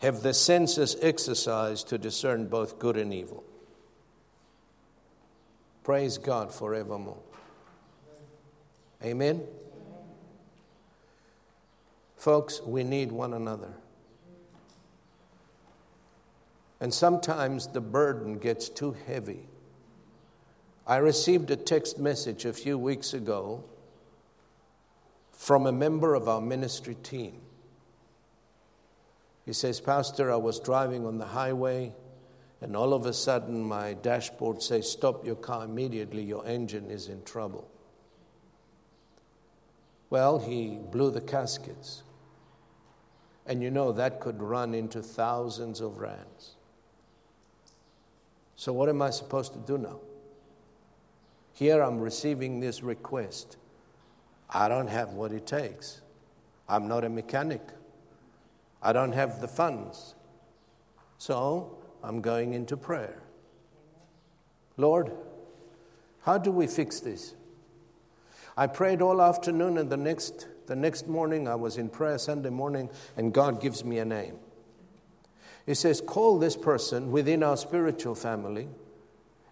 have 0.00 0.22
the 0.22 0.34
senses 0.34 0.96
exercised 1.02 1.88
to 1.88 1.98
discern 1.98 2.46
both 2.46 2.78
good 2.78 2.96
and 2.96 3.12
evil. 3.12 3.44
Praise 5.82 6.18
God 6.18 6.52
forevermore. 6.52 7.18
Amen. 9.04 9.42
Folks, 12.16 12.60
we 12.62 12.84
need 12.84 13.12
one 13.12 13.32
another. 13.32 13.72
And 16.80 16.92
sometimes 16.92 17.68
the 17.68 17.80
burden 17.80 18.38
gets 18.38 18.68
too 18.68 18.96
heavy. 19.06 19.48
I 20.86 20.96
received 20.96 21.50
a 21.50 21.56
text 21.56 21.98
message 21.98 22.44
a 22.44 22.52
few 22.52 22.78
weeks 22.78 23.12
ago 23.12 23.64
from 25.32 25.66
a 25.66 25.72
member 25.72 26.14
of 26.14 26.28
our 26.28 26.40
ministry 26.40 26.96
team. 27.02 27.40
He 29.50 29.54
says, 29.54 29.80
Pastor, 29.80 30.30
I 30.30 30.36
was 30.36 30.60
driving 30.60 31.04
on 31.04 31.18
the 31.18 31.26
highway, 31.26 31.92
and 32.60 32.76
all 32.76 32.94
of 32.94 33.04
a 33.04 33.12
sudden 33.12 33.64
my 33.64 33.94
dashboard 33.94 34.62
says, 34.62 34.88
Stop 34.88 35.26
your 35.26 35.34
car 35.34 35.64
immediately, 35.64 36.22
your 36.22 36.46
engine 36.46 36.88
is 36.88 37.08
in 37.08 37.24
trouble. 37.24 37.68
Well, 40.08 40.38
he 40.38 40.78
blew 40.92 41.10
the 41.10 41.20
gaskets. 41.20 42.04
And 43.44 43.60
you 43.60 43.72
know 43.72 43.90
that 43.90 44.20
could 44.20 44.40
run 44.40 44.72
into 44.72 45.02
thousands 45.02 45.80
of 45.80 45.98
rands. 45.98 46.54
So, 48.54 48.72
what 48.72 48.88
am 48.88 49.02
I 49.02 49.10
supposed 49.10 49.52
to 49.54 49.58
do 49.58 49.78
now? 49.78 49.98
Here 51.54 51.82
I'm 51.82 51.98
receiving 51.98 52.60
this 52.60 52.84
request. 52.84 53.56
I 54.48 54.68
don't 54.68 54.90
have 54.90 55.14
what 55.14 55.32
it 55.32 55.44
takes. 55.44 56.02
I'm 56.68 56.86
not 56.86 57.02
a 57.02 57.08
mechanic. 57.08 57.62
I 58.82 58.92
don't 58.92 59.12
have 59.12 59.40
the 59.40 59.48
funds. 59.48 60.14
So 61.18 61.78
I'm 62.02 62.20
going 62.20 62.54
into 62.54 62.76
prayer. 62.76 63.22
Lord, 64.76 65.12
how 66.22 66.38
do 66.38 66.50
we 66.50 66.66
fix 66.66 67.00
this? 67.00 67.34
I 68.56 68.66
prayed 68.66 69.02
all 69.02 69.22
afternoon, 69.22 69.78
and 69.78 69.90
the 69.90 69.96
next, 69.96 70.46
the 70.66 70.76
next 70.76 71.06
morning 71.06 71.48
I 71.48 71.54
was 71.54 71.76
in 71.76 71.88
prayer 71.88 72.18
Sunday 72.18 72.50
morning, 72.50 72.90
and 73.16 73.32
God 73.32 73.60
gives 73.60 73.84
me 73.84 73.98
a 73.98 74.04
name. 74.04 74.36
He 75.66 75.74
says, 75.74 76.00
Call 76.00 76.38
this 76.38 76.56
person 76.56 77.12
within 77.12 77.42
our 77.42 77.56
spiritual 77.56 78.14
family 78.14 78.68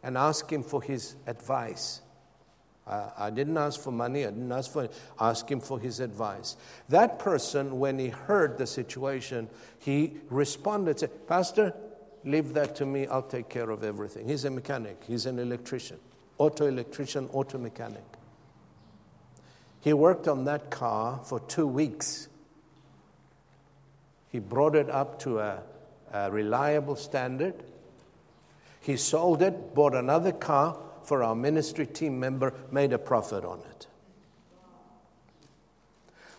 and 0.02 0.16
ask 0.16 0.50
him 0.50 0.62
for 0.62 0.82
his 0.82 1.16
advice. 1.26 2.00
I, 2.88 3.30
didn't 3.30 3.58
ask 3.58 3.80
for 3.80 3.90
money. 3.90 4.24
I 4.24 4.30
didn't 4.30 4.50
ask 4.50 4.72
for 4.72 4.88
ask 5.20 5.50
him 5.50 5.60
for 5.60 5.78
his 5.78 6.00
advice. 6.00 6.56
That 6.88 7.18
person, 7.18 7.78
when 7.78 7.98
he 7.98 8.08
heard 8.08 8.56
the 8.56 8.66
situation, 8.66 9.48
he 9.78 10.14
responded, 10.30 11.00
said, 11.00 11.26
Pastor, 11.26 11.74
leave 12.24 12.54
that 12.54 12.76
to 12.76 12.86
me. 12.86 13.06
I'll 13.06 13.22
take 13.22 13.48
care 13.48 13.70
of 13.70 13.84
everything. 13.84 14.26
He's 14.28 14.44
a 14.44 14.50
mechanic. 14.50 15.02
He's 15.06 15.26
an 15.26 15.38
electrician, 15.38 15.98
auto 16.38 16.66
electrician, 16.66 17.28
auto 17.32 17.58
mechanic. 17.58 18.04
He 19.80 19.92
worked 19.92 20.26
on 20.26 20.44
that 20.44 20.70
car 20.70 21.20
for 21.24 21.40
two 21.40 21.66
weeks. 21.66 22.28
He 24.30 24.38
brought 24.38 24.74
it 24.74 24.90
up 24.90 25.18
to 25.20 25.40
a, 25.40 25.62
a 26.12 26.30
reliable 26.30 26.96
standard. 26.96 27.54
He 28.80 28.96
sold 28.96 29.42
it, 29.42 29.74
bought 29.74 29.94
another 29.94 30.32
car, 30.32 30.76
for 31.08 31.22
our 31.22 31.34
ministry 31.34 31.86
team 31.86 32.20
member 32.20 32.52
made 32.70 32.92
a 32.92 32.98
profit 32.98 33.42
on 33.42 33.60
it. 33.70 33.86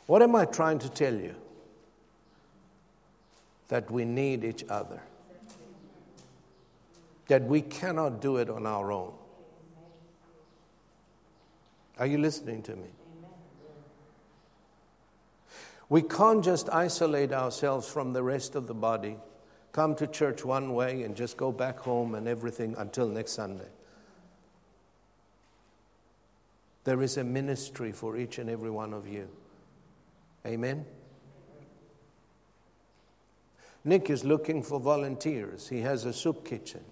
What 0.05 0.21
am 0.21 0.35
I 0.35 0.45
trying 0.45 0.77
to 0.79 0.89
tell 0.89 1.15
you? 1.15 1.33
That 3.69 3.89
we 3.89 4.05
need 4.05 4.43
each 4.43 4.63
other. 4.69 5.01
That 7.29 7.45
we 7.45 7.61
cannot 7.61 8.21
do 8.21 8.37
it 8.37 8.47
on 8.47 8.67
our 8.67 8.91
own. 8.91 9.13
Are 11.97 12.05
you 12.05 12.19
listening 12.19 12.61
to 12.63 12.75
me? 12.75 12.89
We 15.89 16.03
can't 16.03 16.45
just 16.45 16.69
isolate 16.69 17.31
ourselves 17.31 17.89
from 17.89 18.13
the 18.13 18.21
rest 18.21 18.53
of 18.53 18.67
the 18.67 18.75
body, 18.75 19.17
come 19.71 19.95
to 19.95 20.05
church 20.05 20.45
one 20.45 20.75
way 20.75 21.01
and 21.01 21.15
just 21.15 21.37
go 21.37 21.51
back 21.51 21.79
home 21.79 22.13
and 22.13 22.27
everything 22.27 22.75
until 22.77 23.07
next 23.07 23.31
Sunday. 23.31 23.69
There 26.89 27.03
is 27.03 27.17
a 27.17 27.23
ministry 27.23 27.91
for 27.91 28.17
each 28.17 28.39
and 28.39 28.49
every 28.49 28.71
one 28.71 28.95
of 28.95 29.07
you. 29.07 29.29
Amen? 30.43 30.87
Nick 33.83 34.09
is 34.09 34.23
looking 34.23 34.63
for 34.63 34.79
volunteers. 34.79 35.67
He 35.67 35.81
has 35.81 36.05
a 36.05 36.11
soup 36.11 36.43
kitchen. 36.43 36.83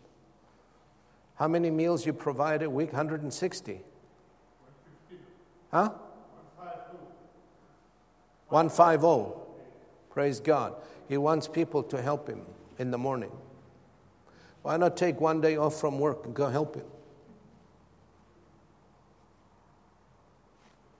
How 1.38 1.47
many 1.47 1.71
meals 1.71 2.05
you 2.05 2.13
provide 2.13 2.62
a 2.62 2.69
week? 2.69 2.93
160. 2.93 3.81
Huh? 5.71 5.89
150. 8.49 9.31
Praise 10.12 10.39
God. 10.39 10.75
He 11.10 11.17
wants 11.17 11.47
people 11.47 11.81
to 11.81 11.99
help 11.99 12.27
him 12.27 12.41
in 12.77 12.91
the 12.91 12.99
morning. 12.99 13.31
Why 14.62 14.77
not 14.77 14.95
take 14.95 15.19
one 15.19 15.41
day 15.41 15.57
off 15.57 15.81
from 15.81 15.97
work 15.97 16.23
and 16.25 16.36
go 16.36 16.49
help 16.49 16.75
him? 16.75 16.86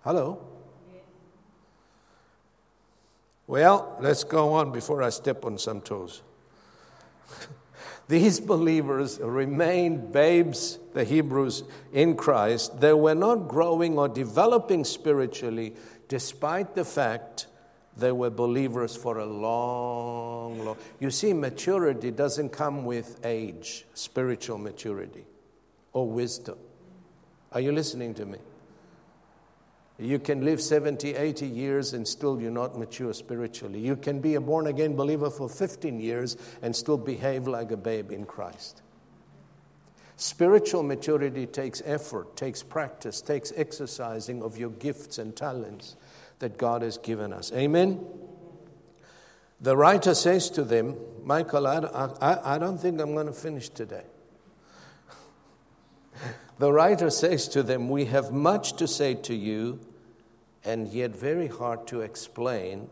Hello? 0.08 0.40
Well, 3.46 3.98
let's 4.00 4.24
go 4.24 4.54
on 4.54 4.72
before 4.72 5.04
I 5.04 5.10
step 5.10 5.44
on 5.44 5.58
some 5.58 5.82
toes. 5.82 6.22
These 8.08 8.40
believers 8.40 9.20
remained 9.20 10.14
babes, 10.14 10.80
the 10.94 11.04
Hebrews, 11.04 11.66
in 11.92 12.16
Christ. 12.16 12.80
They 12.80 12.94
were 12.94 13.16
not 13.16 13.50
growing 13.50 13.98
or 14.00 14.08
developing 14.08 14.86
spiritually, 14.86 15.76
despite 16.08 16.74
the 16.74 16.86
fact 16.86 17.48
they 17.98 18.14
were 18.14 18.30
believers 18.30 18.96
for 18.96 19.18
a 19.18 19.26
long, 19.26 20.64
long. 20.64 20.78
You 21.02 21.12
see, 21.12 21.34
maturity 21.34 22.12
doesn't 22.12 22.52
come 22.52 22.86
with 22.86 23.20
age, 23.26 23.84
spiritual 23.94 24.58
maturity 24.58 25.26
or 25.92 26.10
wisdom. 26.10 26.60
Are 27.52 27.60
you 27.60 27.74
listening 27.74 28.14
to 28.14 28.26
me? 28.26 28.38
You 30.00 30.20
can 30.20 30.46
live 30.46 30.62
70, 30.62 31.16
80 31.16 31.48
years 31.48 31.94
and 31.94 32.08
still 32.08 32.40
you're 32.40 32.52
not 32.52 32.78
mature 32.78 33.14
spiritually. 33.14 33.80
You 33.80 33.96
can 33.96 34.20
be 34.20 34.36
a 34.36 34.42
born 34.42 34.68
again 34.68 34.96
believer 34.96 35.32
for 35.32 35.50
15 35.50 36.00
years 36.00 36.38
and 36.62 36.76
still 36.76 36.98
behave 36.98 37.48
like 37.48 37.72
a 37.72 37.78
babe 37.78 38.12
in 38.12 38.26
Christ. 38.26 38.84
Spiritual 40.18 40.84
maturity 40.84 41.48
takes 41.48 41.82
effort, 41.86 42.36
takes 42.36 42.62
practice, 42.62 43.22
takes 43.22 43.52
exercising 43.56 44.44
of 44.44 44.58
your 44.58 44.72
gifts 44.72 45.18
and 45.18 45.36
talents 45.36 45.96
that 46.40 46.58
God 46.58 46.84
has 46.84 46.98
given 46.98 47.34
us. 47.34 47.52
Amen? 47.54 48.04
The 49.62 49.76
writer 49.76 50.14
says 50.14 50.52
to 50.52 50.64
them, 50.64 50.96
Michael, 51.24 51.66
I, 51.66 51.80
I, 52.22 52.56
I 52.56 52.58
don't 52.60 52.78
think 52.78 53.02
I'm 53.02 53.14
going 53.14 53.26
to 53.28 53.34
finish 53.34 53.70
today. 53.70 54.06
The 56.60 56.72
writer 56.72 57.10
says 57.10 57.48
to 57.50 57.64
them, 57.64 57.90
We 57.90 58.06
have 58.06 58.32
much 58.32 58.74
to 58.78 58.88
say 58.88 59.14
to 59.16 59.36
you, 59.36 59.80
and 60.66 60.88
yet 60.88 61.16
very 61.16 61.48
hard 61.48 61.88
to 61.88 62.02
explain 62.02 62.90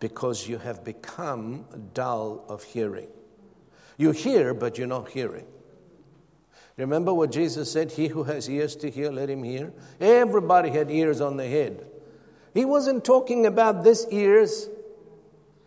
because 0.00 0.48
you 0.48 0.58
have 0.58 0.84
become 0.84 1.64
dull 1.94 2.44
of 2.48 2.62
hearing. 2.64 3.08
You 3.96 4.10
hear, 4.10 4.52
but 4.52 4.76
you're 4.76 4.86
not 4.86 5.10
hearing. 5.10 5.46
Remember 6.76 7.14
what 7.14 7.32
Jesus 7.32 7.72
said? 7.72 7.92
He 7.92 8.08
who 8.08 8.24
has 8.24 8.50
ears 8.50 8.76
to 8.76 8.90
hear, 8.90 9.10
let 9.10 9.30
him 9.30 9.42
hear. 9.42 9.72
Everybody 9.98 10.70
had 10.70 10.90
ears 10.90 11.20
on 11.20 11.38
the 11.38 11.46
head. 11.46 11.86
He 12.52 12.64
wasn't 12.64 13.04
talking 13.04 13.46
about 13.46 13.82
this 13.82 14.06
ears. 14.10 14.68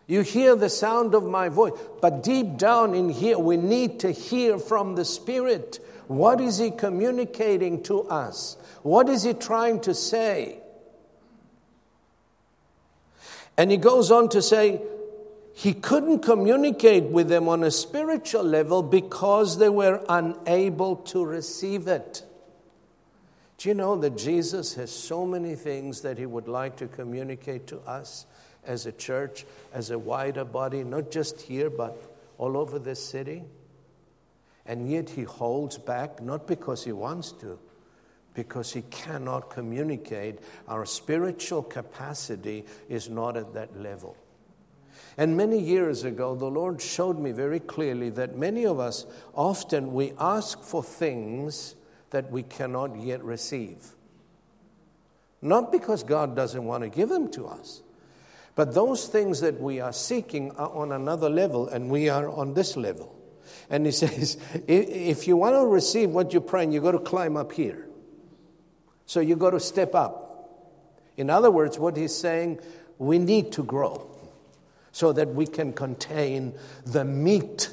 You 0.05 0.21
hear 0.21 0.55
the 0.55 0.69
sound 0.69 1.15
of 1.15 1.23
my 1.23 1.49
voice, 1.49 1.73
but 2.01 2.23
deep 2.23 2.57
down 2.57 2.93
in 2.93 3.09
here, 3.09 3.39
we 3.39 3.57
need 3.57 4.01
to 4.01 4.11
hear 4.11 4.59
from 4.59 4.95
the 4.95 5.05
Spirit. 5.05 5.79
What 6.09 6.41
is 6.41 6.57
He 6.57 6.71
communicating 6.71 7.83
to 7.83 8.01
us? 8.09 8.57
What 8.81 9.09
is 9.09 9.21
He 9.21 9.35
trying 9.35 9.81
to 9.81 9.93
say? 9.93 10.57
And 13.55 13.69
He 13.69 13.77
goes 13.77 14.09
on 14.09 14.27
to 14.29 14.41
say, 14.41 14.81
He 15.53 15.71
couldn't 15.71 16.21
communicate 16.21 17.03
with 17.03 17.29
them 17.29 17.47
on 17.47 17.63
a 17.63 17.69
spiritual 17.69 18.41
level 18.41 18.81
because 18.81 19.59
they 19.59 19.69
were 19.69 20.03
unable 20.09 20.95
to 20.95 21.23
receive 21.23 21.87
it. 21.87 22.23
Do 23.59 23.69
you 23.69 23.75
know 23.75 23.95
that 23.97 24.17
Jesus 24.17 24.73
has 24.73 24.89
so 24.89 25.27
many 25.27 25.53
things 25.53 26.01
that 26.01 26.17
He 26.17 26.25
would 26.25 26.47
like 26.47 26.77
to 26.77 26.87
communicate 26.87 27.67
to 27.67 27.81
us 27.81 28.25
as 28.65 28.87
a 28.87 28.91
church, 28.91 29.45
as 29.75 29.91
a 29.91 29.99
wider 29.99 30.43
body, 30.43 30.83
not 30.83 31.11
just 31.11 31.39
here, 31.39 31.69
but 31.69 31.95
all 32.39 32.57
over 32.57 32.79
this 32.79 32.99
city? 32.99 33.43
And 34.69 34.87
yet 34.87 35.09
he 35.09 35.23
holds 35.23 35.79
back, 35.79 36.21
not 36.21 36.45
because 36.45 36.83
he 36.83 36.91
wants 36.91 37.31
to, 37.41 37.57
because 38.35 38.71
he 38.71 38.83
cannot 38.83 39.49
communicate. 39.49 40.37
Our 40.67 40.85
spiritual 40.85 41.63
capacity 41.63 42.65
is 42.87 43.09
not 43.09 43.35
at 43.35 43.55
that 43.55 43.81
level. 43.81 44.15
And 45.17 45.35
many 45.35 45.59
years 45.59 46.03
ago, 46.03 46.35
the 46.35 46.45
Lord 46.45 46.79
showed 46.79 47.17
me 47.17 47.31
very 47.31 47.59
clearly 47.59 48.11
that 48.11 48.37
many 48.37 48.63
of 48.67 48.79
us 48.79 49.07
often 49.33 49.91
we 49.91 50.13
ask 50.19 50.61
for 50.61 50.83
things 50.83 51.73
that 52.11 52.31
we 52.31 52.43
cannot 52.43 52.95
yet 52.95 53.23
receive. 53.23 53.95
Not 55.41 55.71
because 55.71 56.03
God 56.03 56.35
doesn't 56.35 56.63
want 56.63 56.83
to 56.83 56.89
give 56.89 57.09
them 57.09 57.31
to 57.31 57.47
us, 57.47 57.81
but 58.53 58.75
those 58.75 59.07
things 59.07 59.41
that 59.41 59.59
we 59.59 59.79
are 59.79 59.93
seeking 59.93 60.51
are 60.51 60.71
on 60.71 60.91
another 60.91 61.29
level 61.29 61.67
and 61.67 61.89
we 61.89 62.07
are 62.07 62.29
on 62.29 62.53
this 62.53 62.77
level. 62.77 63.15
And 63.69 63.85
he 63.85 63.91
says, 64.03 64.37
if 64.67 65.27
you 65.27 65.37
want 65.37 65.55
to 65.55 65.65
receive 65.65 66.09
what 66.09 66.33
you're 66.33 66.41
praying, 66.41 66.71
you've 66.71 66.83
got 66.83 66.91
to 66.91 66.99
climb 66.99 67.37
up 67.37 67.51
here. 67.51 67.87
So 69.05 69.19
you've 69.19 69.39
got 69.39 69.51
to 69.51 69.59
step 69.59 69.95
up. 69.95 70.25
In 71.17 71.29
other 71.29 71.51
words, 71.51 71.77
what 71.77 71.97
he's 71.97 72.15
saying, 72.15 72.59
we 72.97 73.17
need 73.17 73.51
to 73.53 73.63
grow 73.63 74.09
so 74.91 75.13
that 75.13 75.29
we 75.29 75.45
can 75.45 75.73
contain 75.73 76.53
the 76.85 77.03
meat 77.03 77.71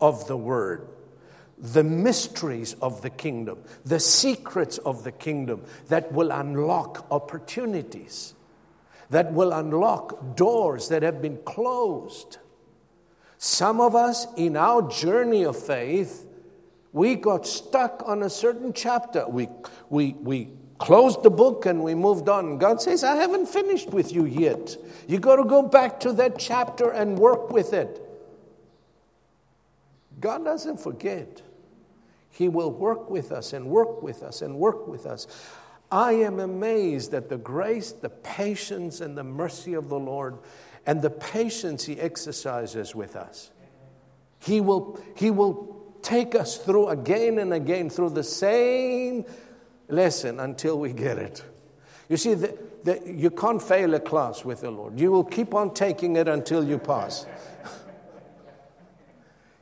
of 0.00 0.26
the 0.26 0.36
word, 0.36 0.88
the 1.58 1.82
mysteries 1.82 2.74
of 2.74 3.02
the 3.02 3.10
kingdom, 3.10 3.58
the 3.84 4.00
secrets 4.00 4.78
of 4.78 5.04
the 5.04 5.12
kingdom 5.12 5.64
that 5.88 6.12
will 6.12 6.30
unlock 6.30 7.06
opportunities, 7.10 8.34
that 9.10 9.32
will 9.32 9.52
unlock 9.52 10.36
doors 10.36 10.88
that 10.88 11.02
have 11.02 11.20
been 11.20 11.38
closed. 11.44 12.38
Some 13.38 13.80
of 13.80 13.94
us, 13.94 14.26
in 14.36 14.56
our 14.56 14.88
journey 14.90 15.44
of 15.44 15.56
faith, 15.56 16.26
we 16.92 17.14
got 17.14 17.46
stuck 17.46 18.02
on 18.04 18.24
a 18.24 18.30
certain 18.30 18.72
chapter. 18.72 19.28
We, 19.28 19.48
we, 19.88 20.14
we 20.14 20.48
closed 20.78 21.22
the 21.22 21.30
book 21.30 21.64
and 21.64 21.84
we 21.84 21.94
moved 21.94 22.28
on. 22.28 22.58
God 22.58 22.82
says, 22.82 23.04
I 23.04 23.14
haven't 23.14 23.46
finished 23.46 23.90
with 23.90 24.12
you 24.12 24.24
yet. 24.24 24.76
You 25.06 25.20
got 25.20 25.36
to 25.36 25.44
go 25.44 25.62
back 25.62 26.00
to 26.00 26.12
that 26.14 26.38
chapter 26.38 26.90
and 26.90 27.16
work 27.16 27.50
with 27.50 27.72
it. 27.72 28.02
God 30.18 30.44
doesn't 30.44 30.80
forget. 30.80 31.42
He 32.30 32.48
will 32.48 32.72
work 32.72 33.08
with 33.08 33.30
us 33.30 33.52
and 33.52 33.66
work 33.66 34.02
with 34.02 34.24
us 34.24 34.42
and 34.42 34.56
work 34.56 34.88
with 34.88 35.06
us. 35.06 35.28
I 35.90 36.12
am 36.12 36.40
amazed 36.40 37.14
at 37.14 37.28
the 37.28 37.38
grace, 37.38 37.92
the 37.92 38.10
patience, 38.10 39.00
and 39.00 39.16
the 39.16 39.24
mercy 39.24 39.74
of 39.74 39.88
the 39.88 39.98
Lord 39.98 40.38
and 40.88 41.02
the 41.02 41.10
patience 41.10 41.84
He 41.84 42.00
exercises 42.00 42.94
with 42.94 43.14
us. 43.14 43.50
He 44.38 44.62
will, 44.62 44.98
he 45.14 45.30
will 45.30 45.84
take 46.00 46.34
us 46.34 46.56
through 46.56 46.88
again 46.88 47.38
and 47.38 47.52
again 47.52 47.90
through 47.90 48.10
the 48.10 48.24
same 48.24 49.26
lesson 49.88 50.40
until 50.40 50.78
we 50.78 50.94
get 50.94 51.18
it. 51.18 51.44
You 52.08 52.16
see, 52.16 52.32
the, 52.32 52.58
the, 52.84 53.02
you 53.04 53.30
can't 53.30 53.62
fail 53.62 53.92
a 53.92 54.00
class 54.00 54.46
with 54.46 54.62
the 54.62 54.70
Lord. 54.70 54.98
You 54.98 55.12
will 55.12 55.24
keep 55.24 55.52
on 55.52 55.74
taking 55.74 56.16
it 56.16 56.26
until 56.26 56.64
you 56.64 56.78
pass. 56.78 57.26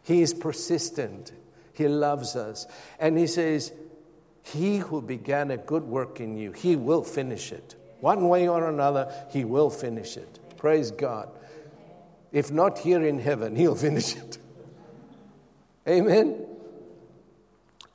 he 0.05 0.23
is 0.23 0.33
persistent, 0.33 1.33
He 1.73 1.89
loves 1.89 2.37
us. 2.37 2.69
And 3.01 3.19
He 3.19 3.27
says, 3.27 3.73
He 4.45 4.77
who 4.77 5.03
began 5.03 5.51
a 5.51 5.57
good 5.57 5.83
work 5.83 6.21
in 6.21 6.37
you, 6.37 6.53
He 6.53 6.77
will 6.77 7.03
finish 7.03 7.51
it. 7.51 7.75
One 7.99 8.29
way 8.29 8.47
or 8.47 8.69
another, 8.69 9.13
He 9.31 9.45
will 9.45 9.71
finish 9.71 10.17
it. 10.17 10.39
Praise 10.57 10.91
God. 10.91 11.29
If 12.33 12.51
not 12.51 12.79
here 12.79 13.05
in 13.05 13.19
heaven, 13.19 13.57
He'll 13.57 13.75
finish 13.75 14.17
it. 14.17 14.39
Amen. 15.89 16.45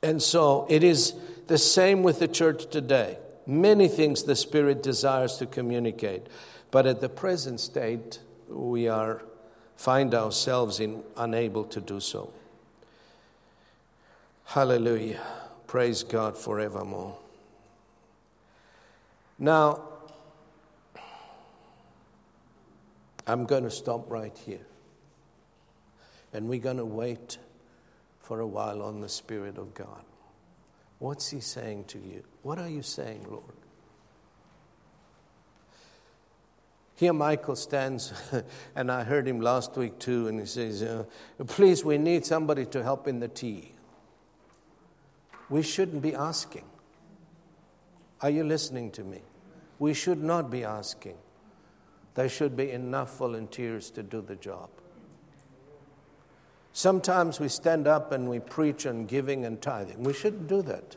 And 0.02 0.22
so 0.22 0.66
it 0.68 0.82
is 0.82 1.14
the 1.46 1.58
same 1.58 2.02
with 2.02 2.18
the 2.18 2.28
church 2.28 2.70
today. 2.70 3.18
Many 3.46 3.88
things 3.88 4.22
the 4.22 4.36
Spirit 4.36 4.82
desires 4.82 5.36
to 5.36 5.46
communicate, 5.46 6.26
but 6.70 6.86
at 6.86 7.00
the 7.00 7.08
present 7.08 7.60
state, 7.60 8.20
we 8.48 8.88
are 8.88 9.22
find 9.76 10.14
ourselves 10.14 10.78
in 10.78 11.02
unable 11.16 11.64
to 11.64 11.80
do 11.80 11.98
so. 11.98 12.32
Hallelujah. 14.44 15.20
Praise 15.66 16.02
God 16.02 16.36
forevermore. 16.36 17.18
Now, 19.38 19.80
I'm 23.26 23.44
going 23.44 23.64
to 23.64 23.70
stop 23.70 24.10
right 24.10 24.36
here. 24.46 24.66
And 26.32 26.48
we're 26.48 26.60
going 26.60 26.78
to 26.78 26.84
wait 26.84 27.38
for 28.20 28.40
a 28.40 28.46
while 28.46 28.82
on 28.82 29.00
the 29.00 29.08
Spirit 29.08 29.58
of 29.58 29.74
God. 29.74 30.02
What's 30.98 31.30
He 31.30 31.40
saying 31.40 31.84
to 31.88 31.98
you? 31.98 32.22
What 32.42 32.58
are 32.58 32.68
you 32.68 32.82
saying, 32.82 33.26
Lord? 33.28 33.54
Here, 36.94 37.12
Michael 37.12 37.56
stands, 37.56 38.12
and 38.76 38.90
I 38.90 39.02
heard 39.02 39.26
him 39.26 39.40
last 39.40 39.76
week 39.76 39.98
too, 39.98 40.28
and 40.28 40.38
he 40.38 40.46
says, 40.46 40.84
uh, 40.84 41.04
Please, 41.48 41.84
we 41.84 41.98
need 41.98 42.24
somebody 42.24 42.64
to 42.66 42.82
help 42.82 43.08
in 43.08 43.18
the 43.18 43.26
tea. 43.26 43.72
We 45.50 45.62
shouldn't 45.62 46.00
be 46.00 46.14
asking. 46.14 46.64
Are 48.20 48.30
you 48.30 48.44
listening 48.44 48.92
to 48.92 49.02
me? 49.02 49.22
We 49.80 49.94
should 49.94 50.22
not 50.22 50.48
be 50.48 50.62
asking. 50.62 51.16
There 52.14 52.28
should 52.28 52.56
be 52.56 52.70
enough 52.70 53.16
volunteers 53.18 53.90
to 53.92 54.02
do 54.02 54.20
the 54.20 54.36
job. 54.36 54.68
Sometimes 56.72 57.38
we 57.38 57.48
stand 57.48 57.86
up 57.86 58.12
and 58.12 58.28
we 58.28 58.38
preach 58.38 58.86
on 58.86 59.06
giving 59.06 59.44
and 59.44 59.60
tithing. 59.60 60.02
We 60.02 60.12
shouldn't 60.12 60.48
do 60.48 60.62
that. 60.62 60.96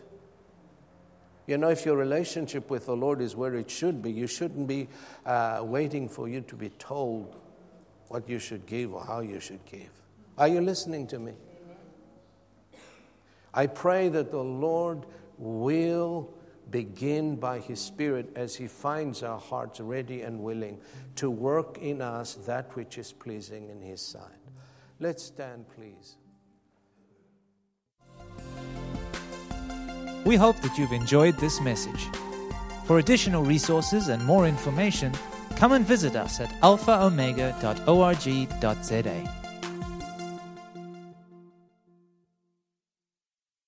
You 1.47 1.57
know, 1.57 1.70
if 1.70 1.86
your 1.86 1.95
relationship 1.95 2.70
with 2.70 2.88
the 2.88 2.95
Lord 2.95 3.22
is 3.22 3.36
where 3.36 3.55
it 3.55 3.70
should 3.70 4.01
be, 4.01 4.11
you 4.11 4.26
shouldn't 4.26 4.68
be 4.68 4.88
uh, 5.26 5.59
waiting 5.63 6.09
for 6.09 6.28
you 6.28 6.41
to 6.41 6.55
be 6.55 6.70
told 6.70 7.36
what 8.07 8.28
you 8.28 8.39
should 8.39 8.66
give 8.66 8.93
or 8.93 9.03
how 9.03 9.20
you 9.20 9.39
should 9.39 9.63
give. 9.66 9.89
Are 10.38 10.47
you 10.47 10.61
listening 10.61 11.07
to 11.07 11.20
me? 11.20 11.34
I 13.53 13.68
pray 13.68 14.09
that 14.09 14.32
the 14.32 14.43
Lord 14.43 15.05
will 15.38 16.34
begin 16.72 17.36
by 17.36 17.59
His 17.59 17.80
Spirit 17.80 18.32
as 18.36 18.55
He 18.55 18.68
finds 18.68 19.24
our 19.24 19.39
hearts 19.39 19.80
ready 19.80 20.22
and 20.22 20.39
willing 20.39 20.80
to 21.16 21.30
work 21.30 21.78
in 21.78 22.01
us 22.01 22.36
that 22.45 22.76
which 22.76 22.97
is 22.97 23.13
pleasing 23.13 23.70
in 23.70 23.82
His 23.82 24.01
sight. 24.01 24.22
Let's 24.99 25.24
stand, 25.24 25.66
please. 25.76 26.16
We 30.26 30.36
hope 30.36 30.59
that 30.61 30.78
you've 30.78 30.91
enjoyed 30.91 31.38
this 31.38 31.61
message. 31.61 32.09
For 32.86 32.99
additional 32.99 33.43
resources 33.43 34.09
and 34.09 34.24
more 34.26 34.47
information, 34.47 35.13
come 35.55 35.72
and 35.74 35.86
visit 35.86 36.16
us 36.16 36.39
at 36.39 36.49
alphaomega.org.za. 36.61 39.45